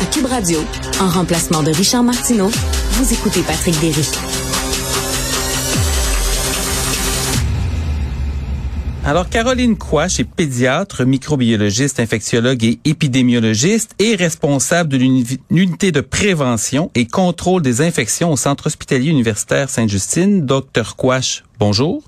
À 0.00 0.06
Cube 0.06 0.26
Radio, 0.26 0.60
en 1.00 1.08
remplacement 1.08 1.64
de 1.64 1.72
Richard 1.72 2.04
Martineau, 2.04 2.48
vous 2.48 3.12
écoutez 3.12 3.40
Patrick 3.42 3.80
Derry. 3.80 4.08
Alors, 9.04 9.28
Caroline 9.28 9.76
Quash 9.76 10.20
est 10.20 10.24
pédiatre, 10.24 11.04
microbiologiste, 11.04 11.98
infectiologue 11.98 12.62
et 12.62 12.78
épidémiologiste 12.84 13.96
et 13.98 14.14
responsable 14.14 14.88
de 14.88 14.98
l'unité 15.50 15.90
de 15.90 16.00
prévention 16.00 16.92
et 16.94 17.06
contrôle 17.06 17.62
des 17.62 17.80
infections 17.80 18.32
au 18.32 18.36
Centre 18.36 18.68
hospitalier 18.68 19.10
universitaire 19.10 19.68
Sainte-Justine. 19.68 20.46
Docteur 20.46 20.94
Quash, 20.94 21.42
bonjour. 21.58 22.04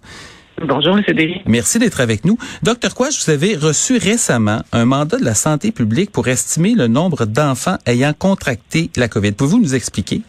Bonjour, 0.62 0.98
M. 0.98 1.02
Derry. 1.14 1.40
Merci 1.46 1.79
d'être 1.79 2.02
avec 2.02 2.26
nous. 2.26 2.36
Docteur 2.62 2.95
Quash, 2.95 3.24
vous 3.24 3.30
avez 3.30 3.56
reçu 3.56 3.95
récemment 3.95 4.61
un 4.72 4.84
mandat 4.84 5.16
de 5.16 5.25
la 5.25 5.32
santé 5.32 5.72
publique 5.72 6.12
pour 6.12 6.29
estimer 6.29 6.75
le 6.75 6.86
nombre 6.86 7.25
d'enfants 7.25 7.79
ayant 7.86 8.12
contracté 8.12 8.90
la 8.94 9.08
COVID. 9.08 9.32
Pouvez-vous 9.32 9.58
nous 9.58 9.75
expliquer? 9.75 10.21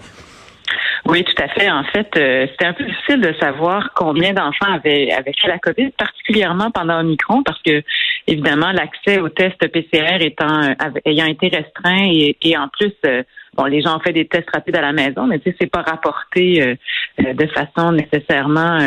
Oui, 1.06 1.26
tout 1.26 1.44
à 1.44 1.50
fait. 1.50 1.70
En 1.70 1.84
fait, 1.84 2.08
euh, 2.16 2.48
c'était 2.50 2.66
un 2.66 2.74
peu 2.74 2.86
difficile 2.86 3.20
de 3.20 3.34
savoir 3.42 3.90
combien 3.94 4.32
d'enfants 4.32 4.72
avaient, 4.72 5.12
avaient 5.12 5.34
fait 5.38 5.50
la 5.50 5.60
COVID, 5.60 5.90
particulièrement 5.98 6.72
pendant 6.72 7.02
Omicron, 7.02 7.44
parce 7.44 7.62
que 7.64 7.84
évidemment 8.26 8.72
l'accès 8.72 9.20
aux 9.20 9.28
tests 9.28 9.68
PCR 9.68 10.24
étant 10.26 10.64
euh, 10.64 11.00
ayant 11.04 11.26
été 11.26 11.50
restreint 11.50 12.08
et, 12.10 12.56
en 12.56 12.70
plus 12.70 12.94
euh, 13.06 13.24
bon, 13.58 13.66
les 13.66 13.82
gens 13.82 13.98
ont 13.98 14.00
fait 14.00 14.14
des 14.14 14.28
tests 14.28 14.50
rapides 14.54 14.78
à 14.78 14.82
la 14.82 14.94
maison, 14.94 15.28
mais 15.28 15.40
tu 15.40 15.50
sais, 15.50 15.58
c'est 15.60 15.72
pas 15.72 15.82
rapporté 15.82 16.78
de 17.18 17.48
façon 17.48 17.92
nécessairement 17.92 18.80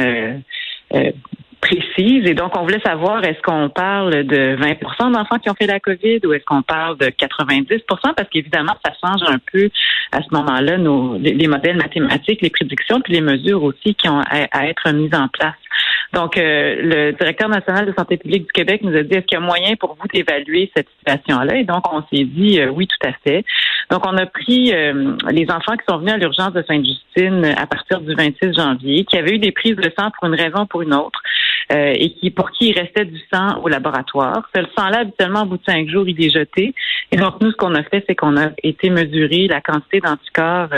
précise. 1.65 2.27
Et 2.27 2.34
donc, 2.34 2.56
on 2.56 2.62
voulait 2.62 2.80
savoir, 2.84 3.25
est-ce 3.25 3.41
qu'on 3.42 3.69
parle 3.70 4.25
de 4.25 4.56
20% 4.56 5.12
d'enfants 5.12 5.38
qui 5.38 5.48
ont 5.48 5.55
fait 5.55 5.66
la 5.66 5.80
COVID 5.80 6.20
ou 6.27 6.33
est-ce 6.33 6.45
qu'on 6.45 6.62
parle 6.62 6.98
de 6.98 7.06
90% 7.06 7.80
Parce 8.15 8.29
qu'évidemment, 8.29 8.75
ça 8.84 8.92
change 9.02 9.23
un 9.27 9.39
peu 9.52 9.70
à 10.12 10.20
ce 10.23 10.28
moment-là 10.33 10.77
nos, 10.78 11.16
les 11.19 11.48
modèles 11.48 11.77
mathématiques, 11.77 12.42
les 12.42 12.50
prédictions, 12.50 13.00
puis 13.00 13.14
les 13.14 13.20
mesures 13.20 13.62
aussi 13.62 13.95
qui 13.95 14.08
ont 14.08 14.20
à 14.20 14.67
être 14.69 14.91
mises 14.92 15.14
en 15.14 15.28
place. 15.28 15.55
Donc, 16.15 16.39
euh, 16.39 16.77
le 16.81 17.12
directeur 17.12 17.48
national 17.48 17.87
de 17.87 17.95
santé 17.97 18.17
publique 18.17 18.47
du 18.47 18.53
Québec 18.53 18.83
nous 18.83 18.97
a 18.97 19.03
dit, 19.03 19.15
est-ce 19.15 19.27
qu'il 19.27 19.39
y 19.39 19.43
a 19.43 19.45
moyen 19.45 19.75
pour 19.75 19.97
vous 20.01 20.07
d'évaluer 20.12 20.70
cette 20.75 20.87
situation-là? 20.98 21.57
Et 21.57 21.65
donc, 21.65 21.83
on 21.93 22.03
s'est 22.03 22.25
dit, 22.25 22.61
euh, 22.61 22.69
oui, 22.69 22.87
tout 22.87 23.09
à 23.09 23.12
fait. 23.25 23.45
Donc, 23.91 24.07
on 24.07 24.17
a 24.17 24.27
pris 24.27 24.73
euh, 24.73 25.17
les 25.31 25.51
enfants 25.51 25.77
qui 25.77 25.85
sont 25.89 25.98
venus 25.98 26.12
à 26.12 26.17
l'urgence 26.17 26.53
de 26.53 26.62
Sainte-Justine 26.67 27.45
à 27.57 27.67
partir 27.67 28.01
du 28.01 28.15
26 28.15 28.55
janvier, 28.55 29.05
qui 29.05 29.19
avaient 29.19 29.35
eu 29.35 29.39
des 29.39 29.51
prises 29.51 29.77
de 29.77 29.91
sang 29.98 30.11
pour 30.17 30.29
une 30.29 30.41
raison 30.41 30.62
ou 30.62 30.67
pour 30.67 30.83
une 30.83 30.95
autre, 30.95 31.20
et 31.70 32.11
qui 32.11 32.31
pour 32.31 32.51
qui 32.51 32.69
il 32.69 32.79
restait 32.79 33.07
du 33.07 33.19
sang 33.33 33.61
au 33.62 33.69
laboratoire. 33.69 34.48
Ce 34.55 34.61
sang-là, 34.77 35.01
habituellement, 35.01 35.42
au 35.42 35.47
bout 35.47 35.57
de 35.57 35.65
cinq 35.65 35.89
jours, 35.89 36.07
il 36.07 36.23
est 36.23 36.31
jeté. 36.31 36.75
Et 37.11 37.17
donc, 37.17 37.41
nous, 37.41 37.51
ce 37.51 37.57
qu'on 37.57 37.75
a 37.75 37.83
fait, 37.83 38.05
c'est 38.07 38.15
qu'on 38.15 38.37
a 38.37 38.51
été 38.62 38.91
mesurer 38.91 39.48
la 39.48 39.61
quantité 39.61 40.01
d'anticorps 40.01 40.69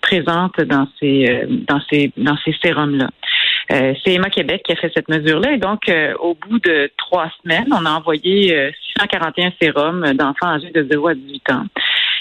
présente 0.00 0.60
dans 0.60 0.86
ces, 1.00 1.44
dans 1.66 1.80
ces, 1.90 2.12
dans 2.16 2.36
ces 2.44 2.54
sérums-là. 2.62 3.08
Euh, 3.70 3.94
c'est 4.02 4.14
Emma 4.14 4.30
Québec 4.30 4.62
qui 4.64 4.72
a 4.72 4.76
fait 4.76 4.90
cette 4.94 5.08
mesure-là. 5.08 5.52
Et 5.52 5.58
donc, 5.58 5.88
euh, 5.88 6.14
au 6.20 6.34
bout 6.34 6.58
de 6.58 6.90
trois 6.96 7.30
semaines, 7.42 7.68
on 7.70 7.84
a 7.84 7.90
envoyé 7.90 8.72
641 8.96 9.46
euh, 9.46 9.50
sérums 9.60 10.12
d'enfants 10.14 10.48
âgés 10.48 10.70
de 10.70 10.86
0 10.90 11.08
à 11.08 11.14
18 11.14 11.50
ans. 11.52 11.64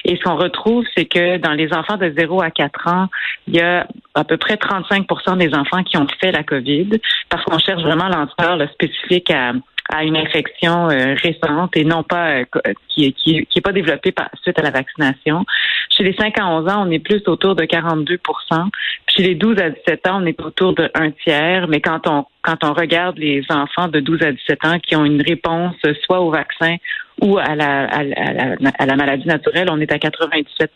Et 0.04 0.16
ce 0.16 0.24
qu'on 0.24 0.36
retrouve, 0.36 0.86
c'est 0.96 1.06
que 1.06 1.38
dans 1.38 1.54
les 1.54 1.74
enfants 1.74 1.98
de 1.98 2.14
0 2.18 2.42
à 2.42 2.52
4 2.52 2.88
ans, 2.88 3.08
il 3.48 3.56
y 3.56 3.62
a 3.62 3.88
à 4.14 4.24
peu 4.24 4.38
près 4.38 4.56
35% 4.56 5.38
des 5.38 5.54
enfants 5.54 5.84
qui 5.84 5.98
ont 5.98 6.08
fait 6.20 6.32
la 6.32 6.44
COVID 6.44 7.00
parce 7.30 7.44
qu'on 7.46 7.60
cherche 7.60 7.82
vraiment 7.82 8.08
l'anticorps 8.08 8.62
spécifique 8.74 9.32
à 9.32 9.54
à 9.90 10.04
une 10.04 10.18
infection 10.18 10.90
euh, 10.90 11.16
récente 11.16 11.76
et 11.76 11.84
non 11.84 12.04
pas 12.04 12.40
euh, 12.40 12.46
qui, 12.90 13.14
qui, 13.14 13.46
qui 13.46 13.60
est 13.60 13.62
pas 13.62 13.72
développée 13.72 14.12
par, 14.12 14.30
suite 14.42 14.60
à 14.60 14.62
la 14.62 14.72
vaccination. 14.72 15.46
Chez 15.90 16.04
les 16.04 16.14
5 16.14 16.40
à 16.40 16.48
11 16.48 16.70
ans, 16.70 16.88
on 16.88 16.92
est 16.92 17.00
plus 17.00 17.22
autour 17.28 17.56
de 17.56 17.66
42 17.66 18.20
Chez 19.08 19.24
les 19.24 19.36
12 19.36 19.60
à 19.60 19.70
17 19.70 20.08
ans, 20.08 20.22
on 20.22 20.26
est 20.26 20.40
autour 20.42 20.74
de 20.74 20.90
un 20.94 21.12
tiers. 21.12 21.68
Mais 21.68 21.82
quand 21.82 22.08
on 22.08 22.26
quand 22.42 22.64
on 22.64 22.74
regarde 22.74 23.18
les 23.18 23.44
enfants 23.50 23.90
de 23.90 24.00
12 24.00 24.22
à 24.22 24.32
17 24.32 24.66
ans 24.66 24.80
qui 24.80 24.96
ont 24.96 25.04
une 25.04 25.22
réponse 25.22 25.76
soit 26.06 26.22
au 26.22 26.32
vaccin 26.32 26.78
ou 27.22 27.38
à 27.38 27.56
la, 27.56 27.86
à 27.86 28.04
la, 28.04 28.56
à 28.78 28.86
la 28.86 28.96
maladie 28.96 29.28
naturelle, 29.28 29.68
on 29.72 29.80
est 29.80 29.92
à 29.92 30.00
97 30.00 30.72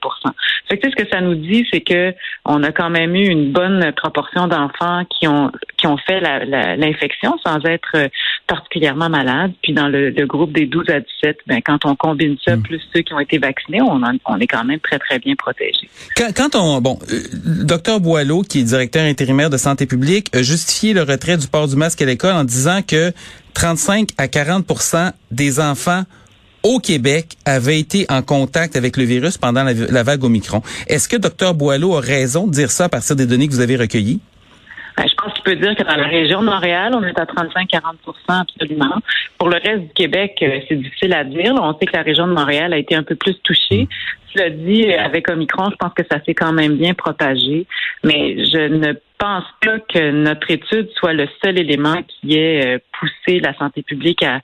fait 0.70 0.78
que, 0.78 0.90
ce 0.90 0.96
que 0.96 1.10
ça 1.12 1.22
nous 1.22 1.36
dit, 1.36 1.66
c'est 1.72 1.82
que 1.82 2.14
on 2.46 2.64
a 2.64 2.72
quand 2.72 2.90
même 2.90 3.16
eu 3.16 3.28
une 3.28 3.52
bonne 3.52 3.92
proportion 3.96 4.48
d'enfants 4.48 5.04
qui 5.10 5.28
ont 5.28 5.52
qui 5.78 5.88
ont 5.88 5.98
fait 5.98 6.22
l'infection 6.78 7.38
sans 7.46 7.60
être 7.66 8.10
particulièrement 8.48 9.10
malades. 9.10 9.52
Puis 9.62 9.74
dans 9.74 9.88
le, 9.88 10.12
groupe 10.26 10.54
des 10.54 10.66
12 10.66 10.90
à 10.90 11.00
17, 11.00 11.40
ben, 11.48 11.62
quand 11.66 11.86
on 11.86 11.96
combine 11.96 12.38
ça 12.46 12.56
hmm. 12.56 12.62
plus 12.62 12.82
ceux 12.94 13.02
qui 13.02 13.14
ont 13.14 13.20
été 13.20 13.38
vaccinés, 13.38 13.82
on, 13.82 14.02
on 14.26 14.40
est 14.40 14.48
quand 14.48 14.64
même 14.64 14.80
très 14.80 15.00
très 15.00 15.20
bien 15.20 15.36
protégés. 15.36 15.90
Quand, 16.16 16.30
quand 16.36 16.56
on 16.56 16.80
bon, 16.80 17.00
euh, 17.12 17.66
docteur 17.66 18.00
Boileau, 18.00 18.44
qui 18.44 18.60
est 18.60 18.64
directeur 18.64 19.04
intérimaire 19.04 19.50
de 19.50 19.58
santé 19.58 19.86
publique, 19.86 20.34
a 20.34 20.42
justifié 20.42 20.94
le 20.94 21.02
retrait 21.02 21.38
du 21.38 21.48
port 21.48 21.68
du 21.68 21.76
masque 21.76 22.02
à 22.02 22.06
l'école 22.06 22.34
en 22.34 22.44
disant 22.44 22.82
que 22.82 23.12
35 23.56 24.10
à 24.18 24.28
40% 24.28 25.12
des 25.32 25.60
enfants 25.60 26.04
au 26.64 26.80
Québec 26.80 27.38
avaient 27.46 27.80
été 27.80 28.06
en 28.10 28.22
contact 28.22 28.76
avec 28.76 28.98
le 28.98 29.04
virus 29.04 29.38
pendant 29.38 29.64
la, 29.64 30.04
vague 30.04 30.24
Omicron. 30.24 30.62
Est-ce 30.88 31.08
que 31.08 31.18
Dr 31.18 31.54
Boileau 31.54 31.96
a 31.96 32.02
raison 32.02 32.48
de 32.48 32.52
dire 32.52 32.72
ça 32.72 32.86
à 32.86 32.90
partir 32.90 33.16
des 33.16 33.26
données 33.26 33.48
que 33.48 33.54
vous 33.54 33.62
avez 33.62 33.76
recueillies? 33.76 34.20
Ben, 34.98 35.06
je 35.08 35.16
pense 35.16 35.34
qu'il 35.34 35.44
peut 35.44 35.56
dire 35.56 35.76
que 35.76 35.84
dans 35.84 35.96
la 35.96 36.08
région 36.08 36.42
de 36.42 36.48
Montréal, 36.48 36.94
on 36.94 37.04
est 37.04 37.18
à 37.18 37.26
35-40 37.26 37.96
absolument. 38.28 39.02
Pour 39.38 39.50
le 39.50 39.56
reste 39.56 39.84
du 39.84 39.94
Québec, 39.96 40.38
euh, 40.42 40.60
c'est 40.68 40.76
difficile 40.76 41.14
à 41.14 41.24
dire. 41.24 41.56
On 41.56 41.78
sait 41.80 41.86
que 41.86 41.96
la 41.96 42.04
région 42.04 42.28
de 42.28 42.34
Montréal 42.34 42.74
a 42.74 42.78
été 42.78 42.96
un 42.96 43.04
peu 43.04 43.16
plus 43.16 43.36
touchée. 43.36 43.88
Cela 44.34 44.50
dit, 44.50 44.94
avec 44.94 45.30
Omicron, 45.30 45.70
je 45.72 45.76
pense 45.78 45.94
que 45.94 46.04
ça 46.10 46.20
s'est 46.26 46.34
quand 46.34 46.54
même 46.54 46.76
bien 46.76 46.94
propagé. 46.94 47.66
Mais 48.04 48.46
je 48.46 48.68
ne 48.68 48.94
pense 49.22 49.46
pas 49.62 49.80
que 49.80 50.12
notre 50.12 50.50
étude 50.50 50.90
soit 50.96 51.14
le 51.14 51.28
seul 51.44 51.60
élément 51.60 52.02
qui 52.08 52.38
ait 52.40 52.76
euh, 52.76 52.80
poussé 53.00 53.40
la 53.40 53.54
santé 53.54 53.84
publique 53.84 54.24
à, 54.24 54.40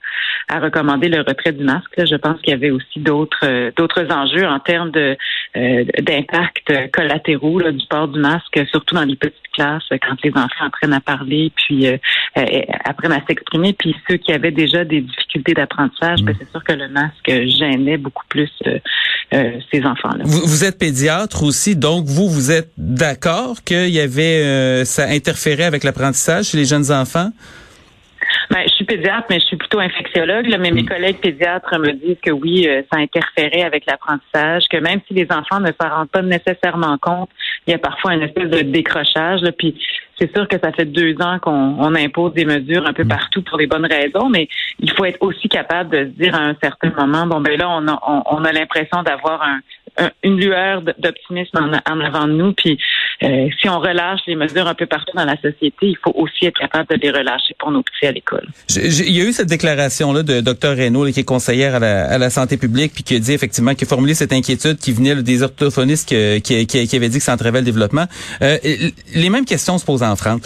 à 0.48 0.60
recommander 0.60 1.08
le 1.08 1.18
retrait 1.18 1.52
du 1.52 1.64
masque. 1.64 1.92
Je 1.98 2.14
pense 2.14 2.40
qu'il 2.40 2.52
y 2.52 2.54
avait 2.54 2.70
aussi 2.70 3.00
d'autres 3.00 3.44
euh, 3.44 3.72
d'autres 3.76 4.06
enjeux 4.12 4.46
en 4.46 4.60
termes 4.60 4.92
de 4.92 5.16
euh, 5.56 5.84
d'impact 6.00 6.72
collatéraux 6.92 7.62
du 7.62 7.86
port 7.88 8.08
du 8.08 8.20
masque, 8.20 8.60
surtout 8.70 8.94
dans 8.94 9.04
les 9.04 9.16
petites 9.16 9.36
classes, 9.52 9.88
quand 9.90 10.16
les 10.22 10.30
enfants 10.30 10.66
apprennent 10.66 10.92
à 10.92 11.00
parler, 11.00 11.52
puis 11.56 11.86
apprennent 12.84 13.12
à 13.12 13.22
s'exprimer, 13.26 13.72
puis 13.72 13.94
ceux 14.08 14.16
qui 14.16 14.32
avaient 14.32 14.52
déjà 14.52 14.84
des 14.84 15.00
difficultés 15.00 15.54
d'apprentissage, 15.54 16.22
ben, 16.22 16.32
mm. 16.32 16.36
c'est 16.38 16.50
sûr 16.50 16.62
que 16.62 16.72
le 16.72 16.88
masque 16.88 17.26
gênait 17.26 17.96
beaucoup 17.96 18.24
plus 18.28 18.50
ces 19.30 19.84
enfants-là. 19.84 20.24
Vous, 20.24 20.40
vous, 20.46 20.64
êtes 20.64 20.78
pédiatre 20.78 21.42
aussi, 21.42 21.76
donc 21.76 22.06
vous 22.06 22.28
vous 22.28 22.50
êtes 22.50 22.70
d'accord 22.76 23.62
qu'il 23.64 23.90
y 23.90 24.00
avait 24.00 24.42
euh, 24.42 24.84
ça 24.84 25.08
interférait 25.08 25.64
avec 25.64 25.84
l'apprentissage 25.84 26.46
chez 26.46 26.56
les 26.56 26.64
jeunes 26.64 26.90
enfants? 26.90 27.30
Ben, 28.50 28.62
je 28.64 28.74
suis 28.74 28.84
pédiatre, 28.84 29.26
mais 29.30 29.40
je 29.40 29.46
suis 29.46 29.56
plutôt 29.56 29.78
infectiologue. 29.78 30.46
mais 30.58 30.70
mes 30.70 30.82
mm. 30.82 30.88
collègues 30.88 31.20
pédiatres 31.20 31.78
me 31.78 31.92
disent 31.92 32.18
que 32.22 32.30
oui, 32.30 32.66
euh, 32.68 32.82
ça 32.90 32.98
interférait 32.98 33.62
avec 33.62 33.84
l'apprentissage, 33.86 34.64
que 34.70 34.78
même 34.78 35.00
si 35.06 35.14
les 35.14 35.26
enfants 35.30 35.60
ne 35.60 35.70
s'en 35.80 35.88
rendent 35.88 36.10
pas 36.10 36.22
nécessairement 36.22 36.98
compte, 36.98 37.30
il 37.66 37.72
y 37.72 37.74
a 37.74 37.78
parfois 37.78 38.14
une 38.14 38.22
espèce 38.22 38.48
de 38.50 38.60
décrochage. 38.62 39.40
puis 39.58 39.78
c'est 40.18 40.34
sûr 40.34 40.48
que 40.48 40.56
ça 40.58 40.72
fait 40.72 40.84
deux 40.84 41.14
ans 41.20 41.38
qu'on 41.38 41.94
impose 41.94 42.32
des 42.34 42.44
mesures 42.44 42.84
un 42.86 42.92
peu 42.92 43.04
mm. 43.04 43.08
partout 43.08 43.42
pour 43.42 43.58
les 43.58 43.66
bonnes 43.66 43.86
raisons, 43.86 44.28
mais 44.28 44.48
il 44.80 44.90
faut 44.92 45.04
être 45.04 45.18
aussi 45.20 45.48
capable 45.48 45.90
de 45.90 45.98
se 45.98 46.22
dire 46.22 46.34
à 46.34 46.40
un 46.40 46.56
certain 46.62 46.90
moment, 46.96 47.26
bon 47.26 47.40
ben 47.40 47.56
là, 47.58 47.68
on 47.68 47.86
a, 47.88 48.24
on 48.30 48.44
a 48.44 48.52
l'impression 48.52 49.02
d'avoir 49.02 49.42
un, 49.42 49.60
une 50.22 50.36
lueur 50.36 50.82
d'optimisme 50.82 51.58
en, 51.86 52.00
avant 52.00 52.26
de 52.26 52.32
nous. 52.32 52.52
Puis 52.52 52.78
euh, 53.22 53.48
si 53.60 53.68
on 53.68 53.80
relâche 53.80 54.20
les 54.26 54.36
mesures 54.36 54.66
un 54.66 54.74
peu 54.74 54.86
partout 54.86 55.16
dans 55.16 55.24
la 55.24 55.36
société, 55.36 55.86
il 55.86 55.98
faut 56.02 56.12
aussi 56.14 56.46
être 56.46 56.58
capable 56.58 56.88
de 56.88 56.96
les 57.02 57.10
relâcher 57.10 57.54
pour 57.58 57.70
nos 57.70 57.82
petits 57.82 58.06
à 58.06 58.12
l'école. 58.12 58.46
Il 58.76 59.16
y 59.16 59.20
a 59.20 59.24
eu 59.24 59.32
cette 59.32 59.48
déclaration 59.48 60.12
là 60.12 60.22
de 60.22 60.40
Dr 60.40 60.76
Reynaud, 60.76 61.10
qui 61.10 61.20
est 61.20 61.24
conseillère 61.24 61.74
à 61.76 62.18
la, 62.18 62.30
santé 62.30 62.56
publique, 62.56 62.92
puis 62.94 63.02
qui 63.02 63.16
a 63.16 63.18
dit 63.18 63.32
effectivement, 63.32 63.74
qui 63.74 63.84
a 63.84 63.86
formulé 63.86 64.14
cette 64.14 64.32
inquiétude 64.32 64.78
qui 64.78 64.92
venait 64.92 65.16
des 65.22 65.42
orthophonistes 65.42 66.08
qui, 66.08 66.42
qui, 66.42 66.66
qui, 66.66 66.96
avait 66.96 67.08
dit 67.08 67.18
que 67.18 67.24
ça 67.24 67.32
entravait 67.32 67.60
le 67.60 67.64
développement. 67.64 68.04
Euh, 68.42 68.58
les 69.14 69.30
mêmes 69.30 69.46
questions 69.46 69.78
se 69.78 69.84
posent 69.84 70.02
en 70.02 70.14
France. 70.14 70.42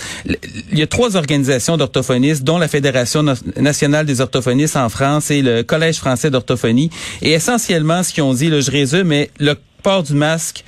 Il 0.71 0.79
y 0.79 0.83
a 0.83 0.87
trois 0.87 1.17
organisations 1.17 1.77
d'orthophonistes, 1.77 2.45
dont 2.45 2.59
la 2.59 2.69
Fédération 2.69 3.23
nationale 3.57 4.07
des 4.07 4.21
orthophonistes 4.21 4.77
en 4.77 4.89
France 4.89 5.31
et 5.31 5.43
le 5.43 5.63
Collège 5.63 5.97
français 5.97 6.31
d'orthophonie. 6.31 6.91
Et 7.21 7.33
essentiellement, 7.33 8.03
ce 8.03 8.13
qu'ils 8.13 8.23
ont 8.23 8.35
dit, 8.35 8.49
là, 8.49 8.61
je 8.61 8.71
résume, 8.71 9.09
mais 9.09 9.31
le 9.43 9.57
port 9.83 10.03
du 10.03 10.15
masque 10.15 10.65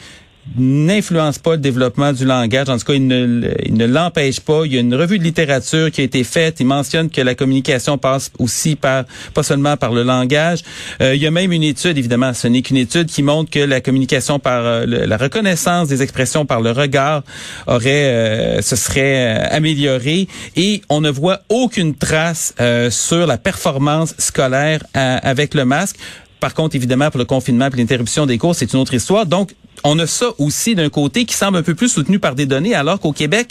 n'influence 0.56 1.38
pas 1.38 1.52
le 1.52 1.58
développement 1.58 2.12
du 2.12 2.24
langage. 2.24 2.68
En 2.68 2.76
tout 2.76 2.84
cas, 2.84 2.94
il 2.94 3.06
ne, 3.06 3.86
l'empêche 3.86 4.40
pas. 4.40 4.62
Il 4.66 4.74
y 4.74 4.76
a 4.76 4.80
une 4.80 4.94
revue 4.94 5.18
de 5.18 5.24
littérature 5.24 5.90
qui 5.90 6.02
a 6.02 6.04
été 6.04 6.22
faite. 6.22 6.56
Il 6.60 6.66
mentionne 6.66 7.08
que 7.08 7.20
la 7.20 7.34
communication 7.34 7.98
passe 7.98 8.30
aussi 8.38 8.76
par, 8.76 9.04
pas 9.32 9.42
seulement 9.42 9.76
par 9.76 9.92
le 9.92 10.02
langage. 10.02 10.60
Euh, 11.00 11.14
il 11.14 11.22
y 11.22 11.26
a 11.26 11.30
même 11.30 11.50
une 11.50 11.62
étude, 11.62 11.96
évidemment, 11.96 12.34
ce 12.34 12.46
n'est 12.48 12.62
qu'une 12.62 12.76
étude 12.76 13.06
qui 13.06 13.22
montre 13.22 13.50
que 13.50 13.58
la 13.58 13.80
communication 13.80 14.38
par 14.38 14.64
euh, 14.64 14.84
la 14.86 15.16
reconnaissance 15.16 15.88
des 15.88 16.02
expressions 16.02 16.44
par 16.44 16.60
le 16.60 16.72
regard 16.72 17.22
aurait, 17.66 18.04
euh, 18.04 18.62
se 18.62 18.76
serait 18.76 19.48
améliorée. 19.50 20.28
Et 20.56 20.82
on 20.90 21.00
ne 21.00 21.10
voit 21.10 21.40
aucune 21.48 21.94
trace 21.94 22.54
sur 22.90 23.26
la 23.26 23.38
performance 23.38 24.14
scolaire 24.18 24.80
avec 24.92 25.54
le 25.54 25.64
masque 25.64 25.96
par 26.44 26.52
contre, 26.52 26.76
évidemment, 26.76 27.08
pour 27.08 27.16
le 27.16 27.24
confinement 27.24 27.68
et 27.72 27.76
l'interruption 27.78 28.26
des 28.26 28.36
cours, 28.36 28.54
c'est 28.54 28.70
une 28.74 28.78
autre 28.78 28.92
histoire. 28.92 29.24
Donc, 29.24 29.54
on 29.82 29.98
a 29.98 30.06
ça 30.06 30.26
aussi 30.38 30.74
d'un 30.74 30.90
côté 30.90 31.24
qui 31.24 31.32
semble 31.34 31.56
un 31.56 31.62
peu 31.62 31.74
plus 31.74 31.88
soutenu 31.88 32.18
par 32.18 32.34
des 32.34 32.44
données, 32.44 32.74
alors 32.74 33.00
qu'au 33.00 33.12
Québec, 33.12 33.48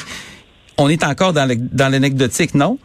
on 0.77 0.89
est 0.89 1.03
encore 1.03 1.33
dans 1.33 1.91
l'anecdotique, 1.91 2.53
non? 2.53 2.77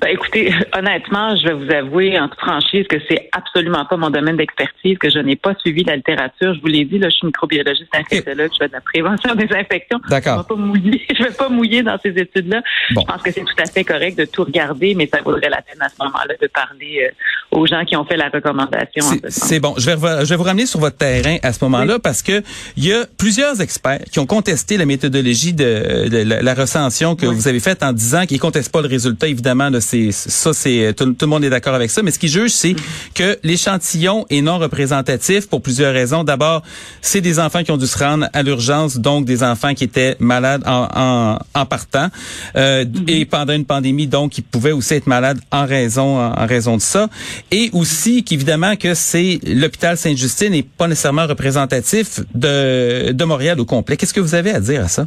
Ben, 0.00 0.08
écoutez, 0.08 0.52
honnêtement, 0.76 1.36
je 1.36 1.48
vais 1.48 1.52
vous 1.52 1.70
avouer 1.72 2.18
en 2.18 2.28
toute 2.28 2.40
franchise 2.40 2.86
que 2.88 2.96
c'est 3.08 3.28
absolument 3.32 3.84
pas 3.84 3.96
mon 3.96 4.10
domaine 4.10 4.36
d'expertise, 4.36 4.96
que 4.98 5.10
je 5.10 5.18
n'ai 5.18 5.36
pas 5.36 5.54
suivi 5.56 5.84
la 5.84 5.96
littérature. 5.96 6.54
Je 6.54 6.60
vous 6.60 6.68
l'ai 6.68 6.84
dit, 6.84 6.98
là, 6.98 7.08
je 7.08 7.16
suis 7.16 7.26
microbiologiste 7.26 7.94
infectiologue, 7.94 8.50
je 8.52 8.58
fais 8.58 8.68
de 8.68 8.72
la 8.72 8.80
prévention 8.80 9.34
des 9.34 9.48
infections. 9.52 10.00
D'accord. 10.08 10.46
Je 10.48 10.54
ne 10.54 10.90
vais, 11.24 11.34
pas 11.36 11.48
mouiller 11.48 11.82
dans 11.82 11.98
ces 11.98 12.10
études-là. 12.10 12.62
Je 12.90 12.94
pense 12.94 13.22
que 13.22 13.30
c'est 13.30 13.44
tout 13.44 13.62
à 13.62 13.66
fait 13.66 13.84
correct 13.84 14.18
de 14.18 14.24
tout 14.24 14.44
regarder, 14.44 14.94
mais 14.94 15.06
ça 15.06 15.20
vaudrait 15.22 15.50
la 15.50 15.62
peine 15.62 15.80
à 15.80 15.88
ce 15.88 15.96
moment-là 16.00 16.34
de 16.40 16.46
parler 16.46 17.08
euh, 17.08 17.14
aux 17.50 17.66
gens 17.66 17.84
qui 17.84 17.96
ont 17.96 18.04
fait 18.04 18.16
la 18.16 18.28
recommandation. 18.28 19.04
C'est 19.28 19.60
bon. 19.60 19.74
Je 19.76 19.90
vais, 19.90 20.24
je 20.24 20.30
vais 20.30 20.36
vous 20.36 20.42
ramener 20.44 20.66
sur 20.66 20.80
votre 20.80 20.96
terrain 20.96 21.36
à 21.42 21.52
ce 21.52 21.58
moment-là 21.64 21.98
parce 21.98 22.22
que 22.22 22.42
il 22.76 22.86
y 22.86 22.92
a 22.92 23.04
plusieurs 23.18 23.60
experts 23.60 24.04
qui 24.10 24.18
ont 24.18 24.26
contesté 24.26 24.76
la 24.76 24.86
méthodologie 24.86 25.52
de, 25.52 26.08
la, 26.24 26.54
recension 26.54 27.16
que 27.16 27.26
vous 27.26 27.48
avez 27.48 27.60
faite 27.60 27.82
en 27.82 27.92
disant 27.92 28.26
qu'ils 28.26 28.40
contestent 28.40 28.72
pas 28.72 28.82
le 28.82 28.88
résultat, 28.88 29.28
évidemment, 29.28 29.70
de 29.70 29.80
c'est 29.80 30.12
ça, 30.12 30.52
c'est 30.52 30.94
tout, 30.96 31.14
le 31.20 31.26
monde 31.26 31.44
est 31.44 31.50
d'accord 31.50 31.74
avec 31.74 31.90
ça. 31.90 32.02
Mais 32.02 32.10
ce 32.10 32.18
qu'ils 32.18 32.30
jugent, 32.30 32.52
c'est 32.52 32.76
que 33.14 33.38
l'échantillon 33.42 34.26
est 34.30 34.42
non 34.42 34.58
représentatif 34.58 35.48
pour 35.48 35.62
plusieurs 35.62 35.92
raisons. 35.92 36.24
D'abord, 36.24 36.62
c'est 37.00 37.20
des 37.20 37.38
enfants 37.38 37.62
qui 37.62 37.70
ont 37.70 37.76
dû 37.76 37.86
se 37.86 37.98
rendre 37.98 38.26
à 38.32 38.42
l'urgence, 38.42 38.98
donc 38.98 39.24
des 39.24 39.42
enfants 39.42 39.74
qui 39.74 39.84
étaient 39.84 40.16
malades 40.20 40.62
en, 40.66 41.38
en, 41.54 41.66
partant 41.66 42.08
euh, 42.56 42.84
mm-hmm. 42.84 43.10
et 43.10 43.24
pendant 43.24 43.52
une 43.52 43.64
pandémie, 43.64 44.06
donc 44.06 44.38
ils 44.38 44.42
pouvaient 44.42 44.72
aussi 44.72 44.94
être 44.94 45.06
malades 45.06 45.38
en 45.52 45.66
raison 45.66 46.20
en, 46.20 46.46
raison 46.46 46.76
de 46.76 46.82
ça. 46.82 47.08
Et 47.50 47.70
aussi 47.72 48.24
qu'évidemment 48.24 48.76
que 48.76 48.94
c'est 48.94 49.40
l'hôpital 49.44 49.96
Sainte-Justine 49.96 50.50
n'est 50.52 50.62
pas 50.62 50.88
nécessairement 50.88 51.26
représentatif 51.26 52.20
de 52.34 53.12
de 53.12 53.24
Montréal 53.24 53.60
au 53.60 53.64
complet. 53.64 53.96
Qu'est-ce 53.96 54.14
que 54.14 54.20
vous 54.20 54.34
avez 54.34 54.52
à 54.52 54.60
dire 54.60 54.84
à 54.84 54.88
ça? 54.88 55.06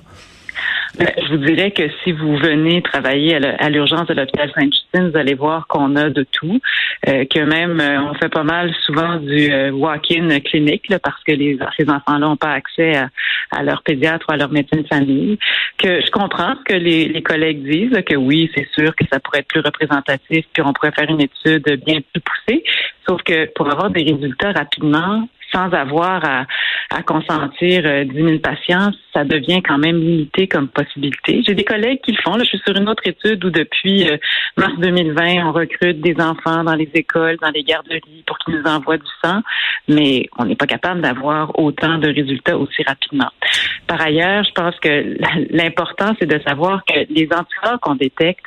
Ben, 0.96 1.10
je 1.18 1.28
vous 1.34 1.44
dirais 1.44 1.72
que 1.72 1.90
si 2.04 2.12
vous 2.12 2.38
venez 2.38 2.84
travailler 2.84 3.36
à 3.36 3.70
l'urgence 3.72 4.06
de 4.06 4.14
l'hôpital 4.14 4.52
Sainte-Justine, 4.54 5.10
vous 5.10 5.18
allez 5.18 5.34
voir 5.34 5.66
qu'on 5.66 5.96
a 5.96 6.12
de 6.12 6.24
tout, 6.32 6.60
euh, 7.08 7.26
que 7.26 7.40
même 7.40 7.80
euh, 7.80 8.00
on 8.04 8.14
fait 8.14 8.30
pas 8.30 8.44
mal 8.44 8.72
souvent 8.86 9.16
du 9.16 9.52
euh, 9.52 9.72
walk-in 9.72 10.40
clinique 10.42 10.88
là, 10.90 11.00
parce 11.00 11.24
que 11.24 11.32
les, 11.32 11.58
ces 11.78 11.90
enfants-là 11.90 12.20
n'ont 12.20 12.38
pas 12.38 12.52
accès 12.52 12.96
à, 12.96 13.10
à, 13.50 13.64
leur 13.64 13.82
pédiatre 13.82 14.28
ou 14.30 14.34
à 14.34 14.38
leur 14.38 14.52
médecin 14.52 14.82
de 14.82 14.88
famille. 14.88 15.40
Que 15.80 16.00
je 16.00 16.12
comprends 16.12 16.54
que 16.64 16.74
les, 16.74 17.08
les 17.08 17.24
collègues 17.24 17.68
disent, 17.68 18.00
que 18.06 18.16
oui, 18.16 18.52
c'est 18.56 18.68
sûr 18.80 18.96
que 18.96 19.06
ça 19.12 19.20
pourrait 19.20 19.40
être 19.40 19.48
plus 19.48 19.62
représentatif, 19.62 20.46
puis 20.54 20.64
on 20.64 20.74
pourrait 20.74 20.92
faire 20.92 21.10
une 21.10 21.22
étude 21.22 21.84
bien 21.84 22.02
plus 22.02 22.22
poussée. 22.22 22.64
Sauf 23.08 23.24
que 23.24 23.52
pour 23.56 23.68
avoir 23.72 23.90
des 23.90 24.04
résultats 24.04 24.52
rapidement, 24.52 25.28
sans 25.54 25.72
avoir 25.72 26.24
à, 26.26 26.46
à 26.90 27.04
consentir 27.04 27.84
10 27.84 27.88
euh, 27.88 28.06
000 28.14 28.40
patients, 28.40 28.92
ça 29.14 29.24
devient 29.24 29.62
quand 29.62 29.78
même 29.78 30.00
limité 30.00 30.48
comme 30.48 30.68
possibilité. 30.68 31.44
J'ai 31.46 31.56
des 31.56 31.64
collègues 31.64 32.00
qui 32.04 32.12
le 32.12 32.22
font. 32.24 32.38
Je 32.40 32.46
suis 32.46 32.60
sur 32.66 32.76
une 32.76 32.90
autre 32.90 33.04
étude 33.06 33.44
où 33.46 33.50
depuis 33.50 34.10
euh, 34.10 34.18
mars 34.58 34.74
2020, 34.78 35.48
on 35.48 35.52
recrute 35.52 36.02
des 36.02 36.16
enfants 36.20 36.64
dans 36.64 36.76
les 36.76 36.90
écoles, 36.94 37.38
dans 37.42 37.52
les 37.52 37.64
garderies 37.64 38.24
pour 38.26 38.38
qu'ils 38.40 38.56
nous 38.56 38.64
envoient 38.64 38.98
du 38.98 39.12
sang, 39.24 39.42
mais 39.88 40.28
on 40.38 40.46
n'est 40.46 40.56
pas 40.56 40.68
capable 40.68 41.02
d'avoir 41.02 41.58
autant 41.60 41.98
de 41.98 42.08
résultats 42.08 42.58
aussi 42.58 42.84
rapidement. 42.84 43.30
Par 43.88 44.02
ailleurs, 44.02 44.44
je 44.44 44.52
pense 44.52 44.76
que 44.80 45.18
l'important, 45.52 46.16
c'est 46.20 46.28
de 46.28 46.40
savoir 46.46 46.84
que 46.86 47.06
les 47.10 47.30
anticorps 47.34 47.80
qu'on 47.82 47.96
détecte 47.96 48.46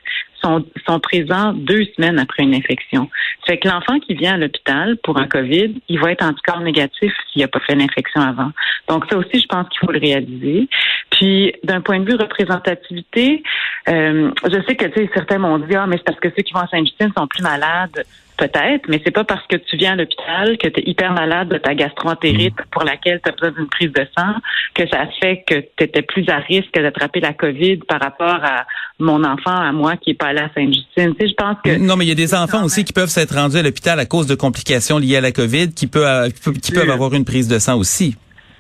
sont, 0.87 1.01
présents 1.01 1.53
deux 1.53 1.85
semaines 1.97 2.19
après 2.19 2.43
une 2.43 2.55
infection. 2.55 3.09
Fait 3.47 3.59
que 3.59 3.69
l'enfant 3.69 3.99
qui 4.01 4.15
vient 4.15 4.35
à 4.35 4.37
l'hôpital 4.37 4.97
pour 5.03 5.19
un 5.19 5.27
COVID, 5.27 5.75
il 5.89 6.01
va 6.01 6.13
être 6.13 6.25
anticorps 6.25 6.61
négatif 6.61 7.13
s'il 7.33 7.43
n'a 7.43 7.49
pas 7.49 7.61
fait 7.61 7.75
l'infection 7.75 8.21
avant. 8.21 8.51
Donc 8.89 9.05
ça 9.11 9.17
aussi, 9.17 9.41
je 9.41 9.47
pense 9.47 9.69
qu'il 9.69 9.81
faut 9.81 9.93
le 9.93 9.99
réaliser. 9.99 10.69
Puis 11.11 11.53
d'un 11.65 11.81
point 11.81 12.01
de 12.01 12.11
vue 12.11 12.17
représentativité, 12.17 13.43
euh, 13.89 14.31
je 14.45 14.63
sais 14.67 14.77
que 14.77 14.87
tu 14.87 15.01
sais 15.01 15.11
certains 15.15 15.39
m'ont 15.39 15.59
dit 15.59 15.75
ah 15.75 15.87
mais 15.87 15.97
c'est 15.97 16.05
parce 16.05 16.21
que 16.21 16.29
ceux 16.37 16.43
qui 16.43 16.53
vont 16.53 16.61
à 16.61 16.69
Sainte-Justine 16.69 17.13
sont 17.17 17.27
plus 17.27 17.43
malades. 17.43 18.05
Peut-être, 18.37 18.87
mais 18.89 19.01
c'est 19.03 19.13
pas 19.13 19.25
parce 19.25 19.47
que 19.47 19.57
tu 19.57 19.79
viens 19.79 19.93
à 19.93 19.97
l'hôpital 19.97 20.59
que 20.59 20.69
tu 20.69 20.81
es 20.81 20.91
hyper 20.91 21.13
malade 21.13 21.49
de 21.49 21.57
ta 21.57 21.75
gastroentérite 21.75 22.55
mm. 22.55 22.65
pour 22.71 22.85
laquelle 22.85 23.21
tu 23.25 23.31
as 23.31 23.33
besoin 23.33 23.53
d'une 23.53 23.69
prise 23.69 23.93
de 23.93 24.07
sang 24.17 24.35
que 24.75 24.87
ça 24.89 25.07
fait 25.21 25.43
que 25.47 25.61
tu 25.61 25.85
étais 25.85 26.03
plus 26.03 26.29
à 26.29 26.37
risque 26.39 26.75
d'attraper 26.75 27.21
la 27.21 27.33
COVID 27.33 27.79
par 27.89 28.01
rapport 28.01 28.45
à 28.45 28.67
mon 28.99 29.25
enfant, 29.25 29.57
à 29.57 29.73
moi 29.73 29.97
qui 29.97 30.11
est 30.11 30.15
pas 30.15 30.27
allé 30.27 30.41
à 30.41 30.51
Sainte-Justine. 30.55 31.15
Tu 31.15 31.27
sais, 31.27 31.29
je 31.29 31.35
pense 31.35 31.57
que 31.65 31.79
Non, 31.79 31.97
mais 31.97 32.05
il 32.05 32.09
y 32.09 32.13
a 32.13 32.15
des 32.15 32.35
enfants 32.35 32.63
aussi 32.63 32.85
qui 32.85 32.93
peuvent 32.93 33.09
s'être 33.09 33.35
rendus 33.35 33.57
à 33.57 33.63
l'hôpital 33.63 33.99
à 33.99 34.05
cause 34.05 34.27
de 34.27 34.35
complications 34.35 34.99
liées 34.99 35.17
à 35.17 35.23
la 35.23 35.33
COVID 35.33 35.73
qui 35.73 35.87
peuvent 35.87 36.31
qui 36.63 36.73
peuvent 36.73 36.91
avoir 36.91 37.15
une 37.15 37.25
prise 37.25 37.49
de 37.49 37.59
sang 37.59 37.79
aussi. 37.79 38.17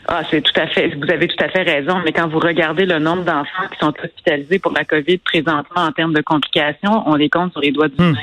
Ah, 0.08 0.22
c'est 0.30 0.40
tout 0.40 0.52
à 0.60 0.68
fait, 0.68 0.94
vous 0.94 1.10
avez 1.10 1.26
tout 1.26 1.42
à 1.44 1.48
fait 1.48 1.62
raison, 1.62 2.00
mais 2.04 2.12
quand 2.12 2.28
vous 2.28 2.38
regardez 2.38 2.86
le 2.86 3.00
nombre 3.00 3.24
d'enfants 3.24 3.66
qui 3.72 3.78
sont 3.80 3.92
hospitalisés 4.02 4.60
pour 4.60 4.72
la 4.72 4.84
COVID 4.84 5.18
présentement 5.18 5.82
en 5.82 5.90
termes 5.90 6.12
de 6.12 6.22
complications, 6.22 7.02
on 7.06 7.16
les 7.16 7.28
compte 7.28 7.50
sur 7.50 7.60
les 7.60 7.72
doigts 7.72 7.88
du 7.88 8.00
hmm. 8.00 8.14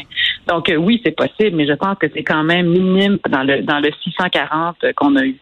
Donc 0.47 0.69
euh, 0.69 0.75
oui, 0.75 1.01
c'est 1.05 1.15
possible, 1.15 1.55
mais 1.55 1.67
je 1.67 1.73
pense 1.73 1.97
que 1.97 2.07
c'est 2.13 2.23
quand 2.23 2.43
même 2.43 2.67
minime 2.67 3.17
dans 3.29 3.43
le 3.43 3.61
dans 3.61 3.79
le 3.79 3.91
640 4.03 4.93
qu'on 4.95 5.15
a 5.15 5.23
eu. 5.23 5.35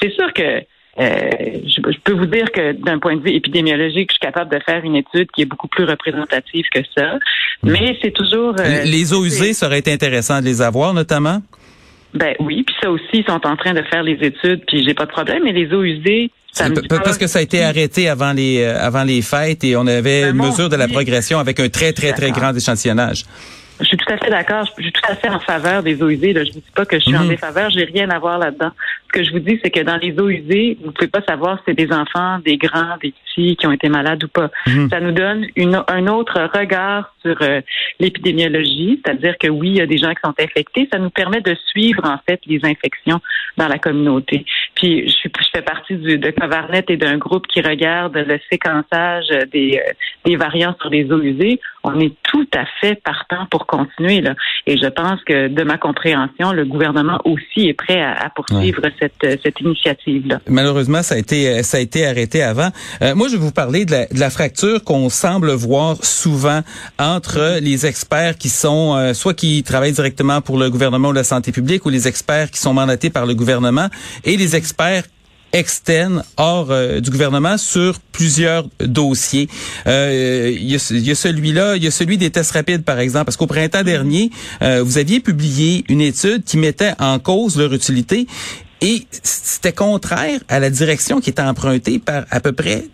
C'est 0.00 0.12
sûr 0.12 0.32
que 0.32 0.62
euh, 0.98 1.30
je, 1.66 1.98
peux 2.04 2.14
vous 2.14 2.26
dire 2.26 2.50
que 2.50 2.72
d'un 2.72 2.98
point 2.98 3.16
de 3.16 3.22
vue 3.22 3.32
épidémiologique, 3.32 4.10
je 4.10 4.14
suis 4.14 4.20
capable 4.20 4.50
de 4.50 4.58
faire 4.64 4.82
une 4.82 4.96
étude 4.96 5.30
qui 5.34 5.42
est 5.42 5.46
beaucoup 5.46 5.68
plus 5.68 5.84
représentative 5.84 6.64
que 6.72 6.80
ça. 6.96 7.16
Hmm. 7.62 7.70
Mais 7.70 7.98
c'est 8.02 8.12
toujours 8.12 8.54
euh, 8.58 8.82
les 8.84 9.12
eaux 9.12 9.24
usées, 9.24 9.52
ça 9.52 9.66
aurait 9.66 9.80
été 9.80 9.92
intéressant 9.92 10.40
de 10.40 10.46
les 10.46 10.62
avoir, 10.62 10.94
notamment? 10.94 11.42
Ben 12.14 12.34
oui, 12.40 12.62
puis 12.62 12.74
ça 12.82 12.90
aussi, 12.90 13.04
ils 13.12 13.24
sont 13.24 13.46
en 13.46 13.56
train 13.56 13.74
de 13.74 13.82
faire 13.82 14.02
les 14.02 14.18
études, 14.22 14.62
puis 14.66 14.84
j'ai 14.86 14.94
pas 14.94 15.04
de 15.04 15.10
problème, 15.10 15.42
mais 15.44 15.52
les 15.52 15.70
eaux 15.74 15.82
usées, 15.82 16.30
ça 16.50 16.68
parce 16.88 17.18
que 17.18 17.26
ça 17.26 17.40
a 17.40 17.42
été 17.42 17.62
arrêté 17.62 18.08
avant 18.08 18.32
les 18.32 18.62
euh, 18.62 18.80
avant 18.80 19.04
les 19.04 19.20
fêtes 19.20 19.62
et 19.64 19.76
on 19.76 19.86
avait 19.86 20.22
ben, 20.22 20.30
une 20.30 20.46
mesure 20.46 20.70
de 20.70 20.76
la 20.76 20.88
progression 20.88 21.38
avec 21.38 21.60
un 21.60 21.68
très 21.68 21.92
très 21.92 22.14
très 22.14 22.30
grand 22.30 22.56
échantillonnage. 22.56 23.24
Je 23.80 23.84
suis 23.84 23.96
tout 23.96 24.12
à 24.12 24.16
fait 24.16 24.30
d'accord. 24.30 24.64
Je 24.78 24.82
suis 24.82 24.92
tout 24.92 25.02
à 25.08 25.14
fait 25.14 25.28
en 25.28 25.40
faveur 25.40 25.82
des 25.82 26.02
eaux 26.02 26.08
usées. 26.08 26.32
Là. 26.32 26.44
Je 26.44 26.50
ne 26.50 26.54
dis 26.54 26.64
pas 26.74 26.86
que 26.86 26.98
je 26.98 27.04
suis 27.04 27.16
en 27.16 27.24
mhm. 27.24 27.30
défaveur. 27.30 27.70
J'ai 27.70 27.84
rien 27.84 28.10
à 28.10 28.18
voir 28.18 28.38
là-dedans. 28.38 28.70
Ce 29.08 29.12
que 29.12 29.24
je 29.24 29.32
vous 29.32 29.38
dis, 29.38 29.60
c'est 29.62 29.70
que 29.70 29.80
dans 29.80 29.96
les 29.96 30.18
eaux 30.18 30.28
usées, 30.28 30.78
vous 30.80 30.88
ne 30.88 30.92
pouvez 30.92 31.08
pas 31.08 31.22
savoir 31.22 31.58
si 31.58 31.64
c'est 31.68 31.74
des 31.74 31.92
enfants, 31.92 32.38
des 32.44 32.56
grands, 32.56 32.96
des 33.02 33.12
petits 33.12 33.56
qui 33.56 33.66
ont 33.66 33.72
été 33.72 33.88
malades 33.88 34.24
ou 34.24 34.28
pas. 34.28 34.50
Mhm. 34.66 34.88
Ça 34.90 35.00
nous 35.00 35.12
donne 35.12 35.46
une, 35.56 35.82
un 35.88 36.06
autre 36.06 36.50
regard 36.54 37.14
sur 37.22 37.36
euh, 37.42 37.60
l'épidémiologie, 38.00 39.00
c'est-à-dire 39.04 39.36
que 39.38 39.48
oui, 39.48 39.68
il 39.68 39.76
y 39.76 39.80
a 39.80 39.86
des 39.86 39.98
gens 39.98 40.10
qui 40.10 40.20
sont 40.24 40.34
infectés. 40.38 40.88
Ça 40.92 40.98
nous 40.98 41.10
permet 41.10 41.40
de 41.40 41.54
suivre 41.70 42.04
en 42.04 42.18
fait 42.28 42.40
les 42.46 42.60
infections 42.64 43.20
dans 43.56 43.68
la 43.68 43.78
communauté. 43.78 44.44
Puis 44.76 45.08
je, 45.08 45.12
suis, 45.12 45.30
je 45.36 45.48
fais 45.52 45.62
partie 45.62 45.96
du, 45.96 46.18
de 46.18 46.30
Covarnet 46.30 46.84
et 46.88 46.96
d'un 46.96 47.16
groupe 47.16 47.46
qui 47.46 47.62
regarde 47.62 48.14
le 48.14 48.38
séquençage 48.50 49.28
des, 49.52 49.80
euh, 49.82 49.92
des 50.24 50.36
variants 50.36 50.74
sur 50.80 50.90
les 50.90 51.10
eaux 51.10 51.20
usées. 51.20 51.58
On 51.82 51.98
est 51.98 52.12
tout 52.24 52.46
à 52.54 52.64
fait 52.80 53.00
partant 53.02 53.46
pour 53.50 53.66
continuer. 53.66 54.20
Là. 54.20 54.34
Et 54.66 54.76
je 54.76 54.86
pense 54.88 55.22
que 55.24 55.48
de 55.48 55.62
ma 55.62 55.78
compréhension, 55.78 56.52
le 56.52 56.64
gouvernement 56.64 57.18
aussi 57.24 57.68
est 57.68 57.74
prêt 57.74 58.02
à, 58.02 58.28
poursuivre 58.34 58.82
cette, 59.00 59.40
cette 59.42 59.60
initiative-là. 59.60 60.40
Malheureusement, 60.48 61.02
ça 61.02 61.14
a 61.14 61.18
été 61.18 61.62
ça 61.62 61.78
a 61.78 61.80
été 61.80 62.06
arrêté 62.06 62.42
avant. 62.42 62.68
Euh, 63.02 63.14
moi, 63.14 63.28
je 63.28 63.36
vais 63.36 63.42
vous 63.42 63.52
parler 63.52 63.84
de 63.84 63.92
la, 63.92 64.06
de 64.06 64.20
la 64.20 64.30
fracture 64.30 64.84
qu'on 64.84 65.08
semble 65.08 65.52
voir 65.52 65.96
souvent 66.04 66.60
entre 66.98 67.60
les 67.60 67.86
experts 67.86 68.36
qui 68.36 68.50
sont 68.50 68.96
euh, 68.96 69.14
soit 69.14 69.34
qui 69.34 69.62
travaillent 69.62 69.92
directement 69.92 70.42
pour 70.42 70.58
le 70.58 70.68
gouvernement 70.68 71.08
ou 71.08 71.12
la 71.12 71.24
santé 71.24 71.50
publique 71.50 71.86
ou 71.86 71.88
les 71.88 72.08
experts 72.08 72.50
qui 72.50 72.58
sont 72.58 72.74
mandatés 72.74 73.10
par 73.10 73.24
le 73.24 73.34
gouvernement 73.34 73.88
et 74.24 74.36
les 74.36 74.54
experts 74.54 74.65
externe 75.52 76.22
hors 76.36 76.70
euh, 76.70 77.00
du 77.00 77.10
gouvernement 77.10 77.56
sur 77.56 77.98
plusieurs 78.12 78.68
dossiers. 78.80 79.48
Euh, 79.86 80.52
il 80.54 80.68
y 80.68 80.74
a, 80.74 81.14
celui-là, 81.14 81.76
il 81.76 81.84
y 81.84 81.86
a 81.86 81.90
celui 81.90 82.18
des 82.18 82.30
tests 82.30 82.52
rapides 82.52 82.84
par 82.84 82.98
exemple, 82.98 83.26
parce 83.26 83.36
qu'au 83.36 83.46
printemps 83.46 83.82
dernier, 83.82 84.30
euh, 84.62 84.82
vous 84.82 84.98
aviez 84.98 85.20
publié 85.20 85.84
une 85.88 86.00
étude 86.00 86.44
qui 86.44 86.58
mettait 86.58 86.92
en 86.98 87.18
cause 87.18 87.56
leur 87.56 87.72
utilité 87.72 88.26
et 88.82 89.06
c'était 89.22 89.72
contraire 89.72 90.40
à 90.48 90.60
la 90.60 90.68
direction 90.68 91.20
qui 91.20 91.30
était 91.30 91.42
empruntée 91.42 91.98
par 91.98 92.24
à 92.30 92.40
peu 92.40 92.52
près 92.52 92.84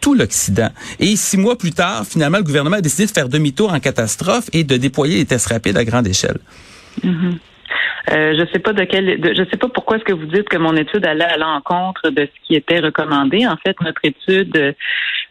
tout 0.00 0.14
l'Occident. 0.14 0.70
Et 0.98 1.16
six 1.16 1.36
mois 1.36 1.56
plus 1.56 1.72
tard, 1.72 2.06
finalement, 2.06 2.38
le 2.38 2.44
gouvernement 2.44 2.76
a 2.76 2.80
décidé 2.80 3.06
de 3.06 3.10
faire 3.10 3.28
demi-tour 3.28 3.72
en 3.72 3.80
catastrophe 3.80 4.48
et 4.52 4.64
de 4.64 4.76
déployer 4.76 5.16
les 5.16 5.26
tests 5.26 5.46
rapides 5.46 5.76
à 5.76 5.84
grande 5.84 6.06
échelle. 6.06 6.38
Mm-hmm. 7.04 7.38
Euh, 8.10 8.34
je 8.38 8.44
sais 8.52 8.58
pas 8.58 8.72
de 8.72 8.84
quel, 8.84 9.20
je 9.22 9.44
sais 9.50 9.56
pas 9.56 9.68
pourquoi 9.68 9.96
est-ce 9.96 10.04
que 10.04 10.12
vous 10.12 10.26
dites 10.26 10.48
que 10.48 10.56
mon 10.56 10.74
étude 10.76 11.06
allait 11.06 11.24
à 11.24 11.36
l'encontre 11.36 12.10
de 12.10 12.22
ce 12.26 12.46
qui 12.46 12.54
était 12.54 12.80
recommandé. 12.80 13.46
En 13.46 13.56
fait, 13.56 13.80
notre 13.80 14.00
étude 14.04 14.74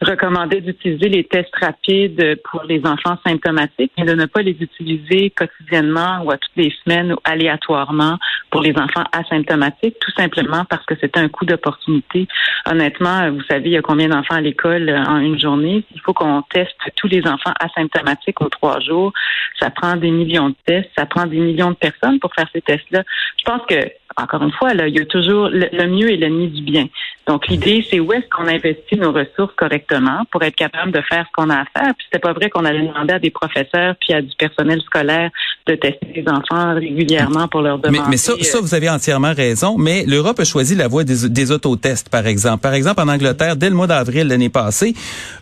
recommandait 0.05 0.61
d'utiliser 0.61 1.09
les 1.09 1.23
tests 1.23 1.55
rapides 1.55 2.39
pour 2.49 2.63
les 2.63 2.81
enfants 2.85 3.17
symptomatiques, 3.25 3.91
mais 3.97 4.05
de 4.05 4.13
ne 4.13 4.25
pas 4.25 4.41
les 4.41 4.55
utiliser 4.59 5.31
quotidiennement 5.31 6.23
ou 6.23 6.31
à 6.31 6.37
toutes 6.37 6.55
les 6.55 6.73
semaines 6.83 7.13
ou 7.13 7.17
aléatoirement 7.23 8.17
pour 8.49 8.61
les 8.61 8.71
enfants 8.77 9.03
asymptomatiques, 9.11 9.99
tout 9.99 10.11
simplement 10.17 10.65
parce 10.65 10.85
que 10.85 10.95
c'était 10.99 11.19
un 11.19 11.27
coup 11.27 11.45
d'opportunité. 11.45 12.27
Honnêtement, 12.65 13.29
vous 13.31 13.43
savez, 13.43 13.69
il 13.69 13.73
y 13.73 13.77
a 13.77 13.81
combien 13.81 14.07
d'enfants 14.07 14.35
à 14.35 14.41
l'école 14.41 14.89
en 14.89 15.17
une 15.17 15.39
journée? 15.39 15.83
Il 15.93 16.01
faut 16.01 16.13
qu'on 16.13 16.41
teste 16.43 16.75
tous 16.95 17.07
les 17.07 17.21
enfants 17.27 17.53
asymptomatiques 17.59 18.41
aux 18.41 18.49
trois 18.49 18.79
jours. 18.79 19.11
Ça 19.59 19.69
prend 19.69 19.95
des 19.97 20.11
millions 20.11 20.49
de 20.49 20.55
tests, 20.65 20.89
ça 20.97 21.05
prend 21.05 21.25
des 21.25 21.39
millions 21.39 21.71
de 21.71 21.75
personnes 21.75 22.19
pour 22.19 22.33
faire 22.33 22.47
ces 22.53 22.61
tests-là. 22.61 23.03
Je 23.37 23.43
pense 23.43 23.61
que 23.67 23.91
encore 24.17 24.43
une 24.43 24.51
fois, 24.51 24.73
là, 24.73 24.87
il 24.87 24.95
y 24.95 24.99
a 24.99 25.05
toujours 25.05 25.49
le, 25.49 25.87
mieux 25.87 26.11
et 26.11 26.17
l'ennemi 26.17 26.47
du 26.47 26.63
bien. 26.63 26.87
Donc, 27.27 27.47
l'idée, 27.47 27.85
c'est 27.87 27.99
où 27.99 28.11
est-ce 28.11 28.27
qu'on 28.29 28.47
investit 28.47 28.97
nos 28.97 29.11
ressources 29.11 29.53
correctement 29.55 29.88
pour 30.31 30.43
être 30.43 30.55
capable 30.55 30.91
de 30.91 31.01
faire 31.09 31.25
ce 31.25 31.31
qu'on 31.33 31.49
a 31.49 31.61
à 31.61 31.65
faire. 31.75 31.93
Puis 31.95 32.05
c'était 32.05 32.19
pas 32.19 32.33
vrai 32.33 32.49
qu'on 32.49 32.65
allait 32.65 32.87
demander 32.87 33.13
à 33.13 33.19
des 33.19 33.31
professeurs 33.31 33.95
puis 33.99 34.13
à 34.13 34.21
du 34.21 34.35
personnel 34.37 34.81
scolaire 34.81 35.29
de 35.67 35.75
tester 35.75 36.07
les 36.15 36.25
enfants 36.27 36.75
régulièrement 36.75 37.47
pour 37.47 37.61
leur 37.61 37.79
demander. 37.79 37.99
Mais, 37.99 38.11
mais 38.11 38.17
ça, 38.17 38.33
ça, 38.41 38.59
vous 38.61 38.73
avez 38.73 38.89
entièrement 38.89 39.33
raison. 39.33 39.77
Mais 39.77 40.03
l'Europe 40.05 40.39
a 40.39 40.45
choisi 40.45 40.75
la 40.75 40.87
voie 40.87 41.03
des, 41.03 41.29
des 41.29 41.51
autotests, 41.51 42.09
par 42.09 42.25
exemple. 42.27 42.61
Par 42.61 42.73
exemple, 42.73 43.01
en 43.01 43.07
Angleterre, 43.07 43.55
dès 43.55 43.69
le 43.69 43.75
mois 43.75 43.87
d'avril 43.87 44.27
l'année 44.27 44.49
passée, 44.49 44.93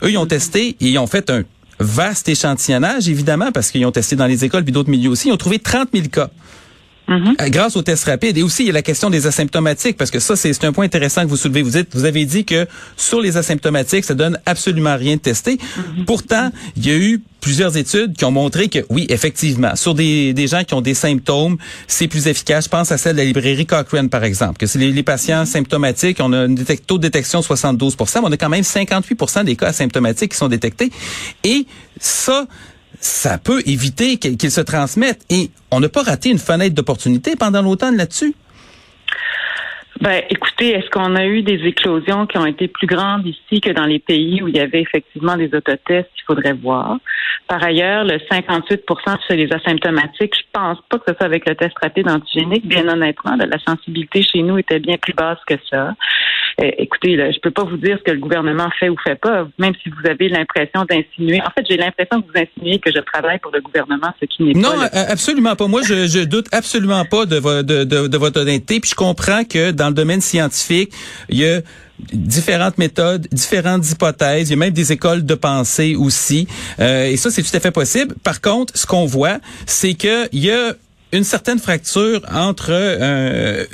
eux, 0.03 0.09
ils 0.09 0.17
ont 0.17 0.25
testé 0.25 0.69
et 0.79 0.87
ils 0.87 0.99
ont 0.99 1.07
fait 1.07 1.29
un 1.29 1.43
vaste 1.79 2.27
échantillonnage, 2.29 3.07
évidemment, 3.07 3.51
parce 3.51 3.71
qu'ils 3.71 3.85
ont 3.85 3.91
testé 3.91 4.15
dans 4.15 4.25
les 4.25 4.45
écoles 4.45 4.63
puis 4.63 4.71
d'autres 4.71 4.89
milieux 4.89 5.09
aussi. 5.09 5.29
Ils 5.29 5.31
ont 5.31 5.37
trouvé 5.37 5.59
30 5.59 5.89
000 5.93 6.07
cas. 6.07 6.29
Mm-hmm. 7.07 7.41
Euh, 7.41 7.49
grâce 7.49 7.75
aux 7.75 7.81
tests 7.81 8.05
rapides. 8.05 8.37
Et 8.37 8.43
aussi, 8.43 8.63
il 8.63 8.67
y 8.67 8.69
a 8.69 8.73
la 8.73 8.81
question 8.81 9.09
des 9.09 9.27
asymptomatiques, 9.27 9.97
parce 9.97 10.11
que 10.11 10.19
ça, 10.19 10.35
c'est 10.35 10.63
un 10.65 10.73
point 10.73 10.85
intéressant 10.85 11.23
que 11.23 11.27
vous 11.27 11.37
soulevez. 11.37 11.61
Vous 11.61 11.71
dites, 11.71 11.89
vous 11.93 12.05
avez 12.05 12.25
dit 12.25 12.45
que 12.45 12.67
sur 12.97 13.21
les 13.21 13.37
asymptomatiques, 13.37 14.05
ça 14.05 14.13
donne 14.13 14.39
absolument 14.45 14.95
rien 14.95 15.15
de 15.15 15.21
tester. 15.21 15.55
Mm-hmm. 15.55 16.05
Pourtant, 16.05 16.51
il 16.75 16.85
y 16.85 16.91
a 16.91 16.95
eu 16.95 17.21
plusieurs 17.39 17.77
études 17.77 18.17
qui 18.17 18.25
ont 18.25 18.31
montré 18.31 18.67
que 18.67 18.79
oui, 18.89 19.05
effectivement, 19.09 19.75
sur 19.75 19.93
des, 19.93 20.33
des 20.33 20.47
gens 20.47 20.63
qui 20.63 20.73
ont 20.73 20.81
des 20.81 20.93
symptômes, 20.93 21.57
c'est 21.87 22.07
plus 22.07 22.27
efficace. 22.27 22.65
Je 22.65 22.69
pense 22.69 22.91
à 22.91 22.97
celle 22.97 23.13
de 23.13 23.19
la 23.19 23.25
librairie 23.25 23.65
Cochrane, 23.65 24.09
par 24.09 24.23
exemple, 24.23 24.57
que 24.57 24.65
c'est 24.65 24.79
les, 24.79 25.03
patients 25.03 25.43
mm-hmm. 25.43 25.45
symptomatiques, 25.45 26.17
on 26.19 26.33
a 26.33 26.39
un 26.39 26.55
taux 26.85 26.97
de 26.97 27.03
détection 27.03 27.41
72 27.41 27.95
mais 27.97 28.21
on 28.23 28.31
a 28.31 28.37
quand 28.37 28.49
même 28.49 28.63
58 28.63 29.45
des 29.45 29.55
cas 29.55 29.67
asymptomatiques 29.67 30.31
qui 30.31 30.37
sont 30.37 30.49
détectés. 30.49 30.91
Et 31.43 31.65
ça, 31.99 32.47
ça 32.99 33.37
peut 33.37 33.61
éviter 33.65 34.17
qu'ils 34.17 34.51
se 34.51 34.61
transmettent. 34.61 35.21
Et 35.29 35.51
on 35.71 35.79
n'a 35.79 35.89
pas 35.89 36.03
raté 36.03 36.29
une 36.29 36.39
fenêtre 36.39 36.75
d'opportunité 36.75 37.35
pendant 37.35 37.61
l'automne 37.61 37.97
là-dessus. 37.97 38.33
Ben, 40.01 40.21
écoutez, 40.29 40.71
est-ce 40.71 40.89
qu'on 40.89 41.15
a 41.15 41.25
eu 41.25 41.41
des 41.41 41.65
éclosions 41.65 42.27
qui 42.27 42.37
ont 42.37 42.45
été 42.45 42.67
plus 42.67 42.87
grandes 42.87 43.25
ici 43.25 43.61
que 43.61 43.71
dans 43.71 43.85
les 43.85 43.99
pays 43.99 44.41
où 44.41 44.47
il 44.47 44.55
y 44.55 44.59
avait 44.59 44.81
effectivement 44.81 45.35
des 45.35 45.49
autotests? 45.53 46.09
Il 46.17 46.23
faudrait 46.25 46.53
voir. 46.53 46.97
Par 47.47 47.63
ailleurs, 47.63 48.03
le 48.03 48.19
58 48.29 48.83
sur 49.25 49.35
les 49.35 49.51
asymptomatiques, 49.51 50.35
je 50.35 50.43
pense 50.51 50.77
pas 50.89 50.99
que 50.99 51.05
ce 51.07 51.13
soit 51.15 51.25
avec 51.25 51.47
le 51.47 51.55
test 51.55 51.73
rapide 51.81 52.09
antigénique. 52.09 52.67
Bien 52.67 52.87
honnêtement, 52.87 53.35
la 53.37 53.59
sensibilité 53.65 54.21
chez 54.21 54.43
nous 54.43 54.57
était 54.57 54.79
bien 54.79 54.97
plus 54.97 55.13
basse 55.13 55.39
que 55.47 55.55
ça. 55.69 55.93
Euh, 56.59 56.71
écoutez, 56.79 57.15
là, 57.15 57.31
je 57.31 57.39
peux 57.39 57.51
pas 57.51 57.63
vous 57.63 57.77
dire 57.77 57.97
ce 57.99 58.03
que 58.03 58.11
le 58.11 58.19
gouvernement 58.19 58.67
fait 58.79 58.89
ou 58.89 58.95
fait 59.03 59.15
pas, 59.15 59.47
même 59.59 59.73
si 59.83 59.89
vous 59.89 60.09
avez 60.09 60.27
l'impression 60.27 60.85
d'insinuer. 60.89 61.39
En 61.41 61.51
fait, 61.51 61.65
j'ai 61.69 61.77
l'impression 61.77 62.21
que 62.21 62.27
vous 62.27 62.39
insinuez 62.39 62.79
que 62.79 62.91
je 62.91 62.99
travaille 62.99 63.37
pour 63.39 63.51
le 63.51 63.61
gouvernement, 63.61 64.11
ce 64.19 64.25
qui 64.25 64.43
n'est 64.43 64.53
pas. 64.53 64.59
Non, 64.59 64.73
absolument 64.93 65.55
pas. 65.55 65.67
Moi, 65.67 65.81
je, 65.83 66.07
je 66.07 66.25
doute 66.25 66.47
absolument 66.51 67.05
pas 67.05 67.27
de, 67.27 67.61
de, 67.61 67.83
de, 67.83 68.07
de 68.07 68.17
votre 68.17 68.41
honnêteté. 68.41 68.79
Puis 68.79 68.89
je 68.89 68.95
comprends 68.95 69.43
que 69.43 69.69
dans 69.69 69.86
le 69.89 69.95
domaine 69.95 70.21
scientifique, 70.21 70.91
il 71.29 71.39
y 71.39 71.47
a 71.47 71.61
différentes 72.13 72.77
méthodes, 72.77 73.27
différentes 73.31 73.89
hypothèses. 73.89 74.49
Il 74.49 74.51
y 74.51 74.53
a 74.53 74.57
même 74.57 74.73
des 74.73 74.91
écoles 74.91 75.25
de 75.25 75.35
pensée 75.35 75.95
aussi. 75.95 76.47
Euh, 76.79 77.05
et 77.05 77.17
ça, 77.17 77.31
c'est 77.31 77.43
tout 77.43 77.55
à 77.55 77.59
fait 77.59 77.71
possible. 77.71 78.15
Par 78.23 78.41
contre, 78.41 78.77
ce 78.77 78.85
qu'on 78.85 79.05
voit, 79.05 79.39
c'est 79.65 79.95
qu'il 79.95 80.29
y 80.33 80.51
a 80.51 80.73
une 81.13 81.23
certaine 81.23 81.57
fracture 81.57 82.21
entre 82.33 82.69
euh, 82.71 83.65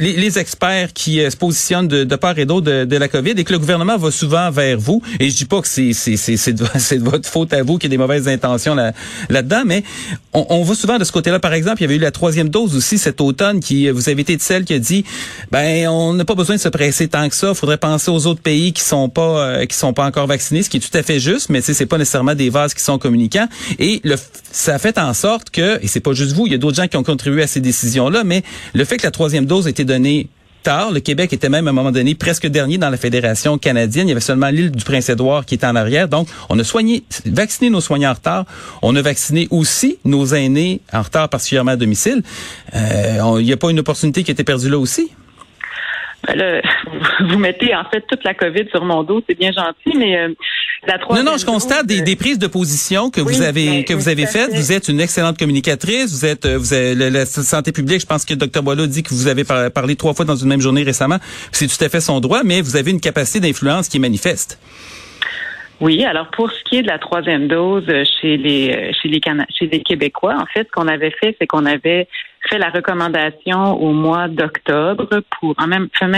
les, 0.00 0.14
les, 0.14 0.38
experts 0.38 0.92
qui 0.92 1.20
euh, 1.20 1.30
se 1.30 1.36
positionnent 1.36 1.86
de, 1.86 2.02
de 2.02 2.16
part 2.16 2.36
et 2.38 2.44
d'autre 2.44 2.66
de, 2.66 2.84
de, 2.84 2.96
la 2.96 3.06
COVID 3.06 3.30
et 3.36 3.44
que 3.44 3.52
le 3.52 3.60
gouvernement 3.60 3.96
va 3.96 4.10
souvent 4.10 4.50
vers 4.50 4.78
vous. 4.78 5.00
Et 5.20 5.30
je 5.30 5.36
dis 5.36 5.44
pas 5.44 5.60
que 5.60 5.68
c'est 5.68 5.92
c'est 5.92 6.16
c'est 6.16 6.52
de, 6.52 6.64
de, 6.98 7.04
votre 7.04 7.28
faute 7.28 7.52
à 7.52 7.62
vous 7.62 7.78
qu'il 7.78 7.88
y 7.88 7.94
a 7.94 7.96
des 7.96 8.02
mauvaises 8.02 8.26
intentions 8.26 8.74
là 8.74 8.92
là-dedans, 9.28 9.62
mais 9.64 9.84
on, 10.32 10.44
on 10.48 10.62
va 10.64 10.74
souvent 10.74 10.98
de 10.98 11.04
ce 11.04 11.12
côté-là. 11.12 11.38
Par 11.38 11.52
exemple, 11.52 11.78
il 11.80 11.82
y 11.82 11.84
avait 11.84 11.96
eu 11.96 12.00
la 12.00 12.10
troisième 12.10 12.48
dose 12.48 12.74
aussi 12.74 12.98
cet 12.98 13.20
automne 13.20 13.60
qui 13.60 13.88
vous 13.88 14.08
avez 14.08 14.22
été 14.22 14.36
de 14.36 14.42
celle 14.42 14.64
qui 14.64 14.74
a 14.74 14.78
dit 14.80 15.04
ben 15.52 15.86
on 15.88 16.14
n'a 16.14 16.24
pas 16.24 16.34
besoin 16.34 16.56
de 16.56 16.60
se 16.60 16.68
presser 16.68 17.06
tant 17.06 17.28
que 17.28 17.36
ça. 17.36 17.50
Il 17.50 17.54
faudrait 17.54 17.78
penser 17.78 18.10
aux 18.10 18.26
autres 18.26 18.42
pays 18.42 18.72
qui 18.72 18.82
sont 18.82 19.08
pas 19.08 19.46
euh, 19.46 19.66
qui 19.66 19.76
sont 19.76 19.92
pas 19.92 20.04
encore 20.04 20.26
vaccinés, 20.26 20.64
ce 20.64 20.70
qui 20.70 20.78
est 20.78 20.80
tout 20.80 20.98
à 20.98 21.04
fait 21.04 21.20
juste, 21.20 21.48
mais 21.48 21.60
c'est 21.60 21.86
pas 21.86 21.98
nécessairement 21.98 22.34
des 22.34 22.50
vases 22.50 22.74
qui 22.74 22.82
sont 22.82 22.98
communicants. 22.98 23.46
Et 23.78 24.00
le, 24.02 24.16
ça 24.50 24.80
fait 24.80 24.98
en 24.98 25.14
sorte 25.14 25.50
que 25.50 25.78
et 25.80 25.86
c'est 25.86 26.00
pas 26.00 26.12
juste 26.12 26.32
vous, 26.32 26.46
il 26.46 26.52
y 26.52 26.56
a 26.56 26.58
d'autres 26.58 26.71
gens 26.74 26.88
qui 26.88 26.96
ont 26.96 27.02
contribué 27.02 27.42
à 27.42 27.46
ces 27.46 27.60
décisions-là, 27.60 28.24
mais 28.24 28.42
le 28.74 28.84
fait 28.84 28.96
que 28.96 29.04
la 29.04 29.10
troisième 29.10 29.46
dose 29.46 29.66
a 29.66 29.70
été 29.70 29.84
donnée 29.84 30.28
tard. 30.62 30.92
Le 30.92 31.00
Québec 31.00 31.32
était 31.32 31.48
même 31.48 31.66
à 31.66 31.70
un 31.70 31.74
moment 31.74 31.90
donné 31.90 32.14
presque 32.14 32.46
dernier 32.46 32.78
dans 32.78 32.90
la 32.90 32.96
fédération 32.96 33.58
canadienne. 33.58 34.06
Il 34.06 34.10
y 34.10 34.12
avait 34.12 34.20
seulement 34.20 34.48
l'île 34.48 34.70
du 34.70 34.84
Prince-Édouard 34.84 35.44
qui 35.44 35.56
était 35.56 35.66
en 35.66 35.76
arrière. 35.76 36.08
Donc, 36.08 36.28
on 36.48 36.58
a 36.58 36.64
soigné, 36.64 37.04
vacciné 37.26 37.68
nos 37.68 37.80
soignants 37.80 38.10
en 38.10 38.14
retard. 38.14 38.44
On 38.80 38.94
a 38.96 39.02
vacciné 39.02 39.48
aussi 39.50 39.98
nos 40.04 40.26
aînés 40.26 40.80
en 40.92 41.02
retard, 41.02 41.28
particulièrement 41.28 41.72
à 41.72 41.76
domicile. 41.76 42.22
Euh, 42.74 43.38
il 43.40 43.44
n'y 43.44 43.52
a 43.52 43.56
pas 43.56 43.70
une 43.70 43.80
opportunité 43.80 44.22
qui 44.22 44.30
a 44.30 44.34
été 44.34 44.44
perdue 44.44 44.68
là 44.68 44.78
aussi? 44.78 45.10
Ben 46.26 46.36
là, 46.36 46.60
vous 47.28 47.38
mettez 47.38 47.74
en 47.74 47.84
fait 47.84 48.02
toute 48.08 48.22
la 48.24 48.34
COVID 48.34 48.68
sur 48.70 48.84
mon 48.84 49.02
dos, 49.02 49.22
c'est 49.28 49.38
bien 49.38 49.50
gentil, 49.52 49.96
mais 49.96 50.18
euh, 50.18 50.28
la 50.86 50.98
troisième. 50.98 51.26
Non, 51.26 51.32
non, 51.32 51.38
je 51.38 51.46
constate 51.46 51.86
des, 51.86 52.00
des, 52.02 52.16
prises 52.16 52.38
de 52.38 52.46
position 52.46 53.10
que 53.10 53.20
vous 53.20 53.42
avez 53.42 53.78
ben, 53.78 53.84
que 53.84 53.94
vous 53.94 54.08
avez 54.08 54.26
faites. 54.26 54.52
Vous 54.52 54.72
êtes 54.72 54.88
une 54.88 55.00
excellente 55.00 55.38
communicatrice. 55.38 56.12
Vous 56.12 56.24
êtes, 56.24 56.46
euh, 56.46 56.58
vous 56.58 56.72
avez 56.72 56.94
la, 56.94 57.26
santé 57.26 57.72
publique. 57.72 58.00
Je 58.00 58.06
pense 58.06 58.24
que 58.24 58.34
le 58.34 58.38
Dr 58.38 58.62
Boileau 58.62 58.86
dit 58.86 59.02
que 59.02 59.10
vous 59.10 59.26
avez 59.26 59.44
parlé 59.44 59.96
trois 59.96 60.14
fois 60.14 60.24
dans 60.24 60.36
une 60.36 60.48
même 60.48 60.60
journée 60.60 60.82
récemment. 60.82 61.18
C'est 61.50 61.66
tout 61.66 61.84
à 61.84 61.88
fait 61.88 62.00
son 62.00 62.20
droit, 62.20 62.42
mais 62.44 62.60
vous 62.60 62.76
avez 62.76 62.90
une 62.90 63.00
capacité 63.00 63.40
d'influence 63.40 63.88
qui 63.88 63.96
est 63.96 64.00
manifeste. 64.00 64.58
Oui, 65.80 66.04
alors 66.04 66.28
pour 66.30 66.50
ce 66.52 66.62
qui 66.62 66.76
est 66.76 66.82
de 66.82 66.88
la 66.88 67.00
troisième 67.00 67.48
dose 67.48 67.86
chez 68.20 68.36
les 68.36 68.92
chez 68.94 69.08
les 69.08 69.20
chez 69.50 69.66
les 69.66 69.82
Québécois, 69.82 70.36
en 70.38 70.46
fait, 70.46 70.68
ce 70.68 70.70
qu'on 70.72 70.86
avait 70.86 71.10
fait, 71.10 71.34
c'est 71.40 71.48
qu'on 71.48 71.66
avait 71.66 72.06
fait 72.48 72.58
la 72.58 72.70
recommandation 72.70 73.80
au 73.80 73.92
mois 73.92 74.28
d'octobre 74.28 75.08
pour 75.38 75.54
en 75.58 75.66
même 75.66 75.88
fin 75.94 76.10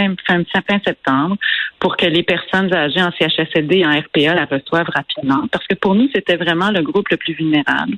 septembre 0.84 1.36
pour 1.78 1.96
que 1.96 2.06
les 2.06 2.22
personnes 2.22 2.72
âgées 2.72 3.02
en 3.02 3.10
CHSLD 3.10 3.78
et 3.78 3.86
en 3.86 3.90
RPA 3.90 4.34
la 4.34 4.46
reçoivent 4.46 4.88
rapidement 4.92 5.46
parce 5.52 5.66
que 5.66 5.74
pour 5.74 5.94
nous 5.94 6.08
c'était 6.14 6.36
vraiment 6.36 6.70
le 6.70 6.82
groupe 6.82 7.08
le 7.10 7.16
plus 7.16 7.34
vulnérable. 7.34 7.96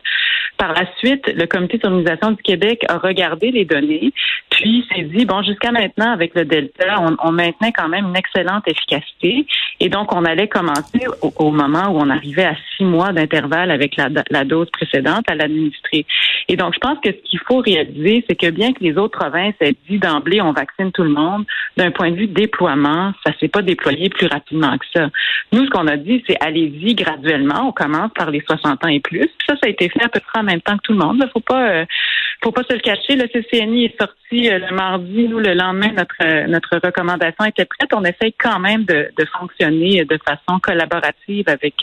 Par 0.58 0.72
la 0.72 0.86
suite, 0.98 1.30
le 1.34 1.46
comité 1.46 1.78
d'organisation 1.78 2.32
du 2.32 2.42
Québec 2.42 2.84
a 2.88 2.98
regardé 2.98 3.50
les 3.50 3.64
données 3.64 4.12
puis 4.50 4.86
s'est 4.92 5.02
dit 5.02 5.24
bon 5.24 5.42
jusqu'à 5.42 5.70
maintenant 5.70 6.12
avec 6.12 6.34
le 6.34 6.44
Delta 6.44 7.00
on, 7.00 7.16
on, 7.22 7.32
maintenait 7.32 7.72
quand 7.72 7.88
même 7.88 8.06
une 8.06 8.16
excellente 8.16 8.66
efficacité 8.66 9.46
et 9.80 9.88
donc 9.88 10.14
on 10.14 10.24
allait 10.24 10.48
commencer 10.48 11.06
au, 11.20 11.50
moment 11.50 11.88
où 11.90 11.98
on 11.98 12.10
arrivait 12.10 12.44
à 12.44 12.56
six 12.76 12.84
mois 12.84 13.12
d'intervalle 13.12 13.70
avec 13.70 13.96
la, 13.96 14.08
la 14.30 14.44
dose 14.44 14.70
précédente 14.70 15.30
à 15.30 15.34
l'administrer. 15.34 16.06
Et 16.48 16.56
donc 16.56 16.74
je 16.74 16.78
pense 16.80 16.98
que 17.00 17.10
ce 17.10 17.30
qu'il 17.30 17.40
faut 17.40 17.58
réaliser 17.58 18.15
c'est 18.28 18.36
que 18.36 18.50
bien 18.50 18.72
que 18.72 18.82
les 18.82 18.96
autres 18.96 19.18
provinces 19.18 19.54
aient 19.60 19.76
dit 19.88 19.98
d'emblée 19.98 20.40
on 20.40 20.52
vaccine 20.52 20.92
tout 20.92 21.02
le 21.02 21.10
monde, 21.10 21.44
d'un 21.76 21.90
point 21.90 22.10
de 22.10 22.16
vue 22.16 22.26
déploiement, 22.26 23.12
ça 23.24 23.32
s'est 23.38 23.48
pas 23.48 23.62
déployé 23.62 24.08
plus 24.08 24.26
rapidement 24.26 24.76
que 24.78 24.86
ça. 24.94 25.08
Nous, 25.52 25.64
ce 25.64 25.70
qu'on 25.70 25.86
a 25.86 25.96
dit, 25.96 26.22
c'est 26.26 26.36
allez-y 26.40 26.94
graduellement. 26.94 27.68
On 27.68 27.72
commence 27.72 28.10
par 28.14 28.30
les 28.30 28.40
60 28.40 28.84
ans 28.84 28.88
et 28.88 29.00
plus. 29.00 29.20
Puis 29.20 29.46
ça, 29.46 29.54
ça 29.54 29.66
a 29.66 29.68
été 29.68 29.88
fait 29.88 30.04
à 30.04 30.08
peu 30.08 30.20
près 30.20 30.40
en 30.40 30.44
même 30.44 30.60
temps 30.60 30.76
que 30.76 30.82
tout 30.82 30.92
le 30.92 30.98
monde. 30.98 31.18
Il 31.22 31.30
faut 31.30 31.40
pas, 31.40 31.70
euh, 31.70 31.84
faut 32.42 32.52
pas 32.52 32.62
se 32.68 32.72
le 32.72 32.80
cacher. 32.80 33.16
Le 33.16 33.26
CCNI 33.28 33.86
est 33.86 34.00
sorti 34.00 34.50
euh, 34.50 34.58
le 34.58 34.74
mardi. 34.74 35.28
Nous, 35.28 35.38
le 35.38 35.54
lendemain, 35.54 35.92
notre 35.96 36.16
euh, 36.22 36.46
notre 36.46 36.80
recommandation 36.82 37.44
était 37.44 37.64
prête. 37.64 37.92
On 37.94 38.04
essaye 38.04 38.32
quand 38.32 38.58
même 38.58 38.84
de, 38.84 39.08
de 39.16 39.24
fonctionner 39.38 40.04
de 40.04 40.18
façon 40.26 40.58
collaborative 40.60 41.48
avec 41.48 41.74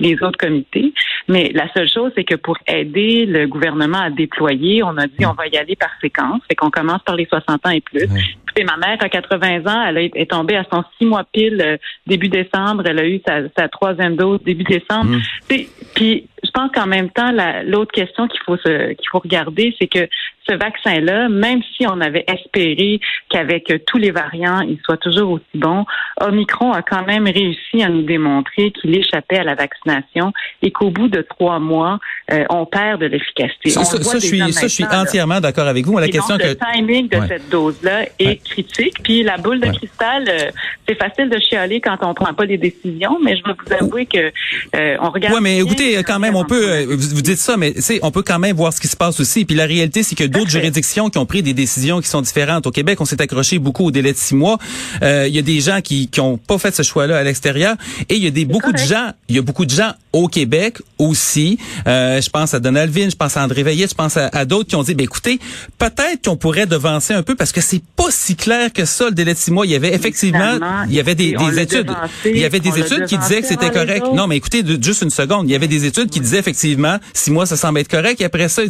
les 0.00 0.14
autres 0.22 0.38
comités. 0.38 0.92
Mais 1.28 1.50
la 1.54 1.72
seule 1.72 1.88
chose, 1.88 2.12
c'est 2.16 2.24
que 2.24 2.34
pour 2.34 2.56
aider 2.66 3.26
le 3.26 3.46
gouvernement 3.46 3.98
à 3.98 4.10
déployer, 4.10 4.82
on 4.82 4.96
a 4.96 5.06
dit 5.06 5.26
on 5.26 5.32
va 5.32 5.46
y 5.46 5.56
aller 5.56 5.76
par 5.76 5.90
séquence. 6.00 6.40
Fait 6.48 6.54
qu'on 6.54 6.70
commence 6.70 7.02
par 7.02 7.16
les 7.16 7.26
60 7.26 7.66
ans 7.66 7.70
et 7.70 7.80
plus. 7.80 8.08
Puis 8.54 8.64
ma 8.64 8.76
mère 8.76 8.96
a 9.00 9.08
80 9.08 9.66
ans, 9.66 9.86
elle 9.86 10.10
est 10.14 10.30
tombée 10.30 10.56
à 10.56 10.64
son 10.72 10.82
six 10.98 11.04
mois 11.04 11.24
pile 11.32 11.62
euh, 11.64 11.76
début 12.06 12.28
décembre. 12.28 12.82
Elle 12.86 12.98
a 12.98 13.06
eu 13.06 13.20
sa, 13.56 13.68
troisième 13.68 14.16
dose 14.16 14.42
début 14.42 14.64
décembre. 14.64 15.16
Mmh. 15.16 15.66
Puis 15.94 16.26
je 16.42 16.50
pense 16.50 16.70
qu'en 16.72 16.86
même 16.86 17.10
temps, 17.10 17.30
l'autre 17.64 17.92
question 17.92 18.26
qu'il 18.28 18.40
faut 18.44 18.56
qu'il 18.56 19.08
faut 19.10 19.18
regarder, 19.18 19.74
c'est 19.80 19.86
que 19.86 20.08
ce 20.48 20.54
vaccin-là, 20.56 21.28
même 21.28 21.60
si 21.76 21.86
on 21.86 22.00
avait 22.00 22.24
espéré 22.26 23.00
qu'avec 23.28 23.72
tous 23.86 23.98
les 23.98 24.10
variants, 24.10 24.60
il 24.60 24.78
soit 24.84 24.96
toujours 24.96 25.32
aussi 25.32 25.44
bon, 25.54 25.84
Omicron 26.20 26.72
a 26.72 26.82
quand 26.82 27.06
même 27.06 27.26
réussi 27.26 27.82
à 27.82 27.88
nous 27.88 28.02
démontrer 28.02 28.70
qu'il 28.72 28.96
échappait 28.96 29.38
à 29.38 29.44
la 29.44 29.54
vaccination 29.54 30.32
et 30.62 30.70
qu'au 30.70 30.90
bout 30.90 31.08
de 31.08 31.22
trois 31.22 31.58
mois, 31.58 31.98
euh, 32.32 32.44
on 32.50 32.66
perd 32.66 33.00
de 33.00 33.06
l'efficacité. 33.06 33.70
Ça, 33.70 33.82
je 34.14 34.18
suis, 34.18 34.52
ça, 34.52 34.62
je 34.62 34.72
suis 34.72 34.84
entièrement 34.84 35.40
d'accord 35.40 35.66
avec 35.66 35.84
vous. 35.84 35.98
la 35.98 36.08
question 36.08 36.36
donc, 36.36 36.42
que... 36.42 36.48
le 36.48 36.74
timing 36.74 37.08
de 37.08 37.26
cette 37.26 37.48
dose-là 37.50 38.06
est 38.18 38.42
critique. 38.42 39.02
Puis 39.02 39.22
la 39.22 39.36
boule 39.36 39.60
de 39.60 39.70
cristal, 39.70 40.24
euh, 40.28 40.50
c'est 40.88 40.96
facile 40.96 41.28
de 41.28 41.38
chialer 41.38 41.80
quand 41.80 41.98
on 42.02 42.14
prend 42.14 42.32
pas 42.32 42.46
des 42.46 42.58
décisions, 42.58 43.18
mais 43.22 43.36
je 43.36 43.42
vais 43.44 43.52
vous 43.52 43.84
avouer 43.84 44.06
que 44.06 44.32
euh, 44.76 44.96
on 45.00 45.10
regarde. 45.10 45.34
Oui, 45.34 45.40
mais 45.42 45.58
écoutez, 45.58 46.02
quand 46.04 46.18
même 46.18 46.36
on 46.36 46.44
peut, 46.44 46.84
vous 46.84 47.22
dites 47.22 47.38
ça, 47.38 47.56
mais 47.56 47.74
on 48.02 48.10
peut 48.10 48.22
quand 48.22 48.38
même 48.38 48.56
voir 48.56 48.72
ce 48.72 48.80
qui 48.80 48.88
se 48.88 48.96
passe 48.96 49.20
aussi. 49.20 49.44
Puis 49.44 49.56
la 49.56 49.66
réalité, 49.66 50.02
c'est 50.02 50.14
que 50.14 50.24
d'autres 50.38 50.50
juridictions 50.50 51.10
qui 51.10 51.18
ont 51.18 51.26
pris 51.26 51.42
des 51.42 51.54
décisions 51.54 52.00
qui 52.00 52.08
sont 52.08 52.22
différentes. 52.22 52.66
Au 52.66 52.70
Québec, 52.70 53.00
on 53.00 53.04
s'est 53.04 53.20
accroché 53.20 53.58
beaucoup 53.58 53.86
au 53.86 53.90
délai 53.90 54.12
de 54.12 54.18
six 54.18 54.34
mois. 54.34 54.58
Euh, 55.02 55.26
il 55.28 55.34
y 55.34 55.38
a 55.38 55.42
des 55.42 55.60
gens 55.60 55.80
qui 55.80 56.08
qui 56.08 56.20
ont 56.20 56.38
pas 56.38 56.58
fait 56.58 56.74
ce 56.74 56.82
choix-là 56.82 57.18
à 57.18 57.22
l'extérieur, 57.22 57.76
et 58.08 58.16
il 58.16 58.22
y 58.22 58.26
a 58.26 58.30
des 58.30 58.44
beaucoup 58.44 58.72
de 58.72 58.78
gens, 58.78 59.10
il 59.28 59.36
y 59.36 59.38
a 59.38 59.42
beaucoup 59.42 59.64
de 59.64 59.70
gens 59.70 59.92
au 60.12 60.28
Québec 60.28 60.78
aussi. 60.98 61.58
Euh, 61.86 62.20
je 62.20 62.30
pense 62.30 62.54
à 62.54 62.60
Donald 62.60 62.90
Vin, 62.90 63.08
je 63.10 63.16
pense 63.16 63.36
à 63.36 63.44
André 63.44 63.62
Veillet, 63.62 63.86
je 63.88 63.94
pense 63.94 64.16
à, 64.16 64.44
d'autres 64.44 64.68
qui 64.68 64.76
ont 64.76 64.82
dit, 64.82 64.94
ben 64.94 65.04
écoutez, 65.04 65.38
peut-être 65.78 66.24
qu'on 66.24 66.36
pourrait 66.36 66.66
devancer 66.66 67.12
un 67.12 67.22
peu 67.22 67.34
parce 67.34 67.52
que 67.52 67.60
c'est 67.60 67.82
pas 67.96 68.10
si 68.10 68.36
clair 68.36 68.72
que 68.72 68.84
ça 68.84 69.06
le 69.06 69.12
délai 69.12 69.34
de 69.34 69.38
six 69.38 69.50
mois. 69.50 69.66
Il 69.66 69.72
y 69.72 69.76
avait 69.76 69.94
effectivement, 69.94 70.58
il 70.88 70.94
y 70.94 71.00
avait 71.00 71.14
des, 71.14 71.32
des 71.32 71.60
études, 71.60 71.90
il 72.24 72.38
y 72.38 72.44
avait 72.44 72.60
des 72.60 72.78
études 72.78 73.06
qui 73.06 73.18
disaient 73.18 73.42
que 73.42 73.48
c'était 73.48 73.70
correct. 73.70 74.06
Non, 74.14 74.26
mais 74.26 74.36
écoutez, 74.36 74.64
juste 74.80 75.02
une 75.02 75.10
seconde, 75.10 75.48
il 75.48 75.52
y 75.52 75.56
avait 75.56 75.68
des 75.68 75.84
études 75.84 76.10
qui 76.10 76.20
disaient 76.20 76.38
effectivement 76.38 76.98
six 77.12 77.30
mois 77.30 77.46
ça 77.46 77.56
semble 77.56 77.80
être 77.80 77.88
correct. 77.88 78.20
Et 78.20 78.24
après 78.24 78.48
ça, 78.48 78.62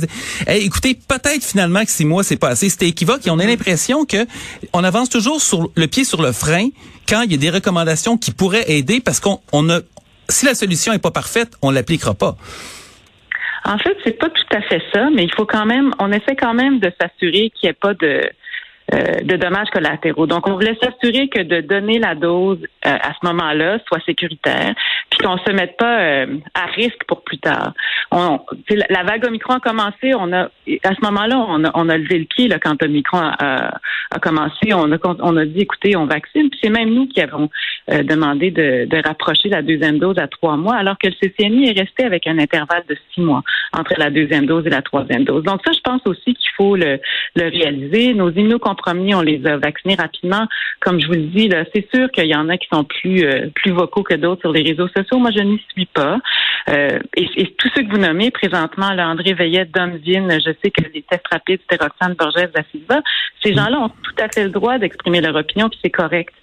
écoutez, 0.47 0.95
peut-être 0.95 1.43
finalement 1.59 1.85
que 1.85 1.91
six 1.91 2.05
mois 2.05 2.23
c'est 2.23 2.37
pas 2.39 2.51
assez. 2.51 2.69
C'était 2.69 2.87
équivoque. 2.87 3.27
Et 3.27 3.31
on 3.31 3.39
a 3.41 3.45
l'impression 3.45 4.05
que 4.05 4.27
on 4.73 4.85
avance 4.85 5.09
toujours 5.11 5.41
sur 5.41 5.71
le 5.75 5.87
pied 5.89 6.05
sur 6.05 6.23
le 6.23 6.31
frein 6.31 6.69
quand 7.09 7.23
il 7.23 7.33
y 7.33 7.35
a 7.35 7.39
des 7.39 7.51
recommandations 7.51 8.17
qui 8.17 8.31
pourraient 8.31 8.71
aider 8.71 9.01
parce 9.01 9.19
qu'on 9.19 9.41
on 9.53 9.69
a 9.69 9.81
si 10.29 10.47
la 10.47 10.55
solution 10.55 10.93
est 10.93 11.03
pas 11.03 11.11
parfaite, 11.11 11.55
on 11.63 11.71
l'appliquera 11.71 12.15
pas. 12.15 12.37
En 13.65 13.79
fait, 13.79 13.97
c'est 14.05 14.19
pas 14.19 14.29
tout 14.29 14.57
à 14.57 14.61
fait 14.63 14.83
ça, 14.95 15.09
mais 15.13 15.25
il 15.25 15.35
faut 15.35 15.47
quand 15.47 15.67
même, 15.67 15.93
on 15.99 16.13
essaie 16.13 16.37
quand 16.37 16.55
même 16.55 16.79
de 16.79 16.93
s'assurer 17.01 17.51
qu'il 17.51 17.65
n'y 17.65 17.71
ait 17.71 17.73
pas 17.73 17.95
de, 17.95 18.31
euh, 18.95 19.21
de 19.23 19.37
dommages 19.37 19.69
collatéraux. 19.71 20.27
Donc, 20.27 20.49
on 20.49 20.55
voulait 20.55 20.77
s'assurer 20.81 21.29
que 21.29 21.43
de 21.43 21.61
donner 21.61 21.99
la 21.99 22.15
dose 22.15 22.59
euh, 22.87 22.91
à 22.91 23.13
ce 23.13 23.27
moment-là 23.27 23.79
soit 23.87 24.03
sécuritaire, 24.07 24.75
puis 25.11 25.19
qu'on 25.19 25.37
se 25.37 25.53
mette 25.53 25.77
pas 25.77 26.01
euh, 26.01 26.39
à 26.55 26.65
risque 26.75 27.05
pour 27.07 27.23
plus 27.23 27.37
tard. 27.37 27.75
On, 28.11 28.41
la 28.89 29.03
vague 29.03 29.27
Omicron 29.27 29.57
a 29.57 29.61
commencé, 29.61 30.15
on 30.15 30.33
a 30.33 30.45
à 30.85 30.95
ce 30.95 31.05
moment-là, 31.05 31.37
on 31.49 31.65
a, 31.65 31.71
on 31.75 31.91
a 31.91 31.99
levé 31.99 32.21
le 32.21 32.25
pied 32.25 32.49
là, 32.49 32.59
quand 32.59 32.83
Omicron 32.83 33.19
a, 33.19 33.79
a, 34.11 34.19
commencé. 34.21 34.73
On 34.73 34.91
a, 34.91 34.97
on 35.03 35.37
a 35.37 35.45
dit, 35.45 35.61
écoutez, 35.61 35.95
on 35.95 36.07
vaccine. 36.07 36.49
Puis 36.49 36.59
c'est 36.63 36.71
même 36.71 36.89
nous 36.89 37.07
qui 37.09 37.21
avons 37.21 37.51
demandé 37.89 38.51
de, 38.51 38.87
de, 38.87 39.07
rapprocher 39.07 39.51
la 39.51 39.61
deuxième 39.61 39.99
dose 39.99 40.19
à 40.19 40.29
trois 40.29 40.57
mois, 40.57 40.77
alors 40.77 40.97
que 40.99 41.09
le 41.09 41.15
CCNI 41.15 41.69
est 41.69 41.79
resté 41.79 42.05
avec 42.05 42.27
un 42.27 42.39
intervalle 42.39 42.85
de 42.89 42.97
six 43.13 43.21
mois 43.21 43.43
entre 43.73 43.95
la 43.99 44.11
deuxième 44.11 44.47
dose 44.47 44.67
et 44.67 44.71
la 44.71 44.83
troisième 44.83 45.25
dose. 45.25 45.43
Donc 45.43 45.61
ça, 45.65 45.73
je 45.73 45.81
pense 45.81 46.01
aussi 46.07 46.35
qu'il 46.35 46.51
faut 46.57 46.77
le, 46.77 47.01
le 47.37 47.49
réaliser. 47.51 48.15
Nos 48.15 48.31
on 48.87 49.21
les 49.21 49.47
a 49.47 49.57
vaccinés 49.57 49.95
rapidement. 49.95 50.47
Comme 50.81 51.01
je 51.01 51.07
vous 51.07 51.15
le 51.15 51.27
dis, 51.27 51.51
c'est 51.75 51.89
sûr 51.95 52.11
qu'il 52.11 52.27
y 52.27 52.35
en 52.35 52.49
a 52.49 52.57
qui 52.57 52.69
sont 52.73 52.85
plus 52.85 53.25
euh, 53.25 53.49
plus 53.55 53.73
vocaux 53.73 54.03
que 54.03 54.15
d'autres 54.15 54.43
sur 54.43 54.53
les 54.53 54.63
réseaux 54.63 54.89
sociaux. 54.89 55.19
Moi, 55.19 55.31
je 55.31 55.43
n'y 55.43 55.61
suis 55.73 55.87
pas. 55.87 56.19
Euh, 56.69 56.99
et, 57.17 57.55
tous 57.59 57.71
ceux 57.75 57.83
que 57.83 57.91
vous 57.91 57.99
nommez 57.99 58.31
présentement, 58.31 58.93
là, 58.93 59.09
André 59.09 59.33
Veillette, 59.35 59.71
Domvine, 59.73 60.39
je 60.45 60.51
sais 60.63 60.71
que 60.71 60.83
les 60.93 61.03
tests 61.03 61.27
rapides, 61.31 61.61
c'était 61.69 61.83
Roxane 61.83 62.15
Borges 62.15 62.51
da 62.55 62.63
Silva, 62.71 63.01
ces 63.43 63.55
gens-là 63.55 63.79
ont 63.79 63.89
tout 63.89 64.23
à 64.23 64.29
fait 64.29 64.45
le 64.45 64.51
droit 64.51 64.79
d'exprimer 64.79 65.21
leur 65.21 65.35
opinion, 65.35 65.69
puis 65.69 65.79
c'est 65.83 65.91
correct. 65.91 66.35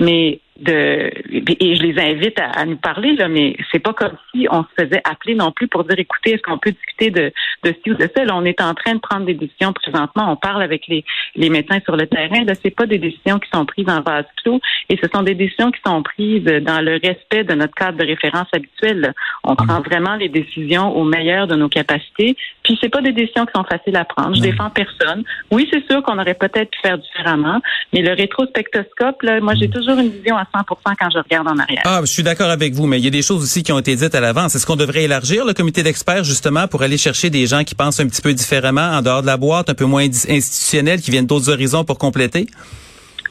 Mais 0.00 0.40
de 0.60 1.10
et 1.30 1.74
je 1.74 1.82
les 1.82 1.98
invite 2.00 2.38
à, 2.38 2.64
nous 2.64 2.76
parler 2.76 3.16
là, 3.16 3.28
mais 3.28 3.56
c'est 3.72 3.80
pas 3.80 3.92
comme 3.92 4.16
si 4.30 4.46
on 4.50 4.62
se 4.62 4.84
faisait 4.84 5.02
appeler 5.04 5.34
non 5.34 5.50
plus 5.50 5.66
pour 5.66 5.84
dire 5.84 5.98
écoutez, 5.98 6.34
est-ce 6.34 6.42
qu'on 6.42 6.58
peut 6.58 6.70
discuter 6.70 7.10
de 7.10 7.32
de 7.64 7.74
ci 7.82 7.90
ou 7.90 7.94
de 7.94 8.08
ça? 8.14 8.24
Là, 8.24 8.36
on 8.36 8.44
est 8.44 8.60
en 8.60 8.74
train 8.74 8.94
de 8.94 9.00
prendre 9.00 9.26
des 9.26 9.34
décisions 9.34 9.72
présentement. 9.72 10.30
On 10.30 10.36
parle 10.36 10.62
avec 10.62 10.86
les 10.86 11.04
les 11.34 11.50
médecins 11.50 11.80
sur 11.84 11.96
le 11.96 12.06
terrain. 12.06 12.44
Là, 12.44 12.54
c'est 12.62 12.74
pas 12.74 12.86
des 12.86 12.98
décisions 12.98 13.38
qui 13.38 13.48
sont 13.52 13.66
prises 13.66 13.88
en 13.88 14.00
vase 14.02 14.26
clos, 14.42 14.60
et 14.88 14.96
ce 15.02 15.08
sont 15.12 15.22
des 15.22 15.34
décisions 15.34 15.72
qui 15.72 15.80
sont 15.84 16.02
prises 16.02 16.44
dans 16.44 16.80
le 16.80 17.00
respect 17.02 17.44
de 17.44 17.54
notre 17.54 17.74
cadre 17.74 17.98
de 17.98 18.06
référence 18.06 18.48
habituel. 18.52 19.12
On 19.42 19.56
prend 19.56 19.80
vraiment 19.80 20.14
les 20.14 20.28
décisions 20.28 20.96
au 20.96 21.04
meilleur 21.04 21.46
de 21.46 21.56
nos 21.56 21.68
capacités. 21.68 22.36
Puis 22.62 22.78
c'est 22.80 22.88
pas 22.88 23.02
des 23.02 23.12
décisions 23.12 23.44
qui 23.44 23.52
sont 23.54 23.64
faciles 23.64 23.96
à 23.96 24.04
prendre. 24.04 24.34
Je 24.36 24.40
défends 24.40 24.70
personne. 24.70 25.24
Oui, 25.50 25.68
c'est 25.72 25.84
sûr 25.90 26.02
qu'on 26.02 26.18
aurait 26.18 26.34
peut-être 26.34 26.70
pu 26.70 26.78
faire 26.80 26.98
différemment, 26.98 27.60
mais 27.92 28.02
le 28.02 28.12
rétrospectoscope, 28.12 29.22
là, 29.22 29.40
moi 29.40 29.54
j'ai 29.54 29.68
toujours 29.68 29.83
une 29.92 30.10
vision 30.10 30.36
à 30.36 30.46
100 30.52 30.64
quand 30.66 31.10
je 31.12 31.18
regarde 31.18 31.48
en 31.48 31.58
arrière. 31.58 31.82
Ah, 31.84 32.00
je 32.02 32.06
suis 32.06 32.22
d'accord 32.22 32.50
avec 32.50 32.74
vous, 32.74 32.86
mais 32.86 32.98
il 32.98 33.04
y 33.04 33.08
a 33.08 33.10
des 33.10 33.22
choses 33.22 33.42
aussi 33.42 33.62
qui 33.62 33.72
ont 33.72 33.78
été 33.78 33.94
dites 33.96 34.14
à 34.14 34.20
l'avance. 34.20 34.54
Est-ce 34.54 34.66
qu'on 34.66 34.76
devrait 34.76 35.04
élargir 35.04 35.44
le 35.44 35.52
comité 35.52 35.82
d'experts 35.82 36.24
justement 36.24 36.68
pour 36.68 36.82
aller 36.82 36.98
chercher 36.98 37.30
des 37.30 37.46
gens 37.46 37.64
qui 37.64 37.74
pensent 37.74 38.00
un 38.00 38.06
petit 38.06 38.22
peu 38.22 38.32
différemment, 38.32 38.90
en 38.92 39.02
dehors 39.02 39.22
de 39.22 39.26
la 39.26 39.36
boîte, 39.36 39.70
un 39.70 39.74
peu 39.74 39.84
moins 39.84 40.04
institutionnels, 40.04 41.00
qui 41.00 41.10
viennent 41.10 41.26
d'autres 41.26 41.50
horizons 41.50 41.84
pour 41.84 41.98
compléter? 41.98 42.46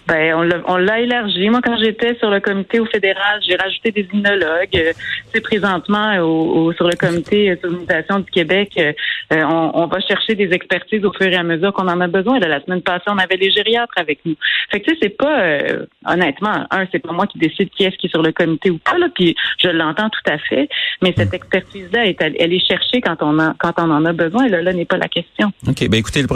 Ben, 0.07 0.35
on 0.67 0.77
l'a 0.77 0.99
élargi. 0.99 1.49
Moi, 1.49 1.61
quand 1.63 1.77
j'étais 1.77 2.15
sur 2.15 2.29
le 2.29 2.39
comité 2.39 2.79
au 2.79 2.85
fédéral, 2.85 3.41
j'ai 3.47 3.55
rajouté 3.55 3.91
des 3.91 4.07
immunologues. 4.11 4.93
C'est 5.33 5.41
présentement 5.41 6.17
au, 6.19 6.71
sur 6.73 6.87
le 6.87 6.95
comité 6.95 7.57
sur 7.59 7.69
l'imitation 7.69 8.19
du 8.19 8.31
Québec, 8.31 8.71
euh, 8.77 8.93
on, 9.43 9.87
va 9.87 9.99
chercher 10.01 10.35
des 10.35 10.51
expertises 10.53 11.03
au 11.05 11.11
fur 11.13 11.27
et 11.27 11.35
à 11.35 11.43
mesure 11.43 11.73
qu'on 11.73 11.87
en 11.87 11.99
a 12.01 12.07
besoin. 12.07 12.39
la 12.39 12.61
semaine 12.63 12.81
passée, 12.81 13.05
on 13.07 13.17
avait 13.17 13.37
les 13.37 13.51
gériatres 13.51 13.93
avec 13.95 14.19
nous. 14.25 14.35
Fait 14.71 14.79
que 14.79 14.85
tu 14.85 14.91
sais, 14.91 14.99
c'est 15.01 15.17
pas 15.17 15.41
euh, 15.41 15.85
honnêtement, 16.05 16.65
un, 16.71 16.85
c'est 16.91 16.99
pas 16.99 17.11
moi 17.11 17.27
qui 17.27 17.37
décide 17.37 17.69
qui 17.69 17.83
est-ce 17.83 17.95
qui 17.97 18.07
est 18.07 18.09
sur 18.09 18.21
le 18.21 18.31
comité 18.31 18.69
ou 18.69 18.77
pas. 18.77 18.97
Là, 18.97 19.07
puis 19.13 19.35
je 19.61 19.69
l'entends 19.69 20.09
tout 20.09 20.31
à 20.31 20.37
fait. 20.37 20.69
Mais 21.01 21.13
cette 21.15 21.33
expertise-là, 21.33 22.05
elle, 22.19 22.53
est 22.53 22.67
cherchée 22.67 23.01
quand 23.01 23.17
on 23.21 23.39
a, 23.39 23.53
quand 23.57 23.73
on 23.77 23.91
en 23.91 24.05
a 24.05 24.13
besoin. 24.13 24.47
Là, 24.47 24.61
là 24.61 24.73
n'est 24.73 24.85
pas 24.85 24.97
la 24.97 25.07
question. 25.07 25.51
Ok, 25.67 25.87
ben 25.89 25.97
écoutez, 25.97 26.21
le 26.21 26.27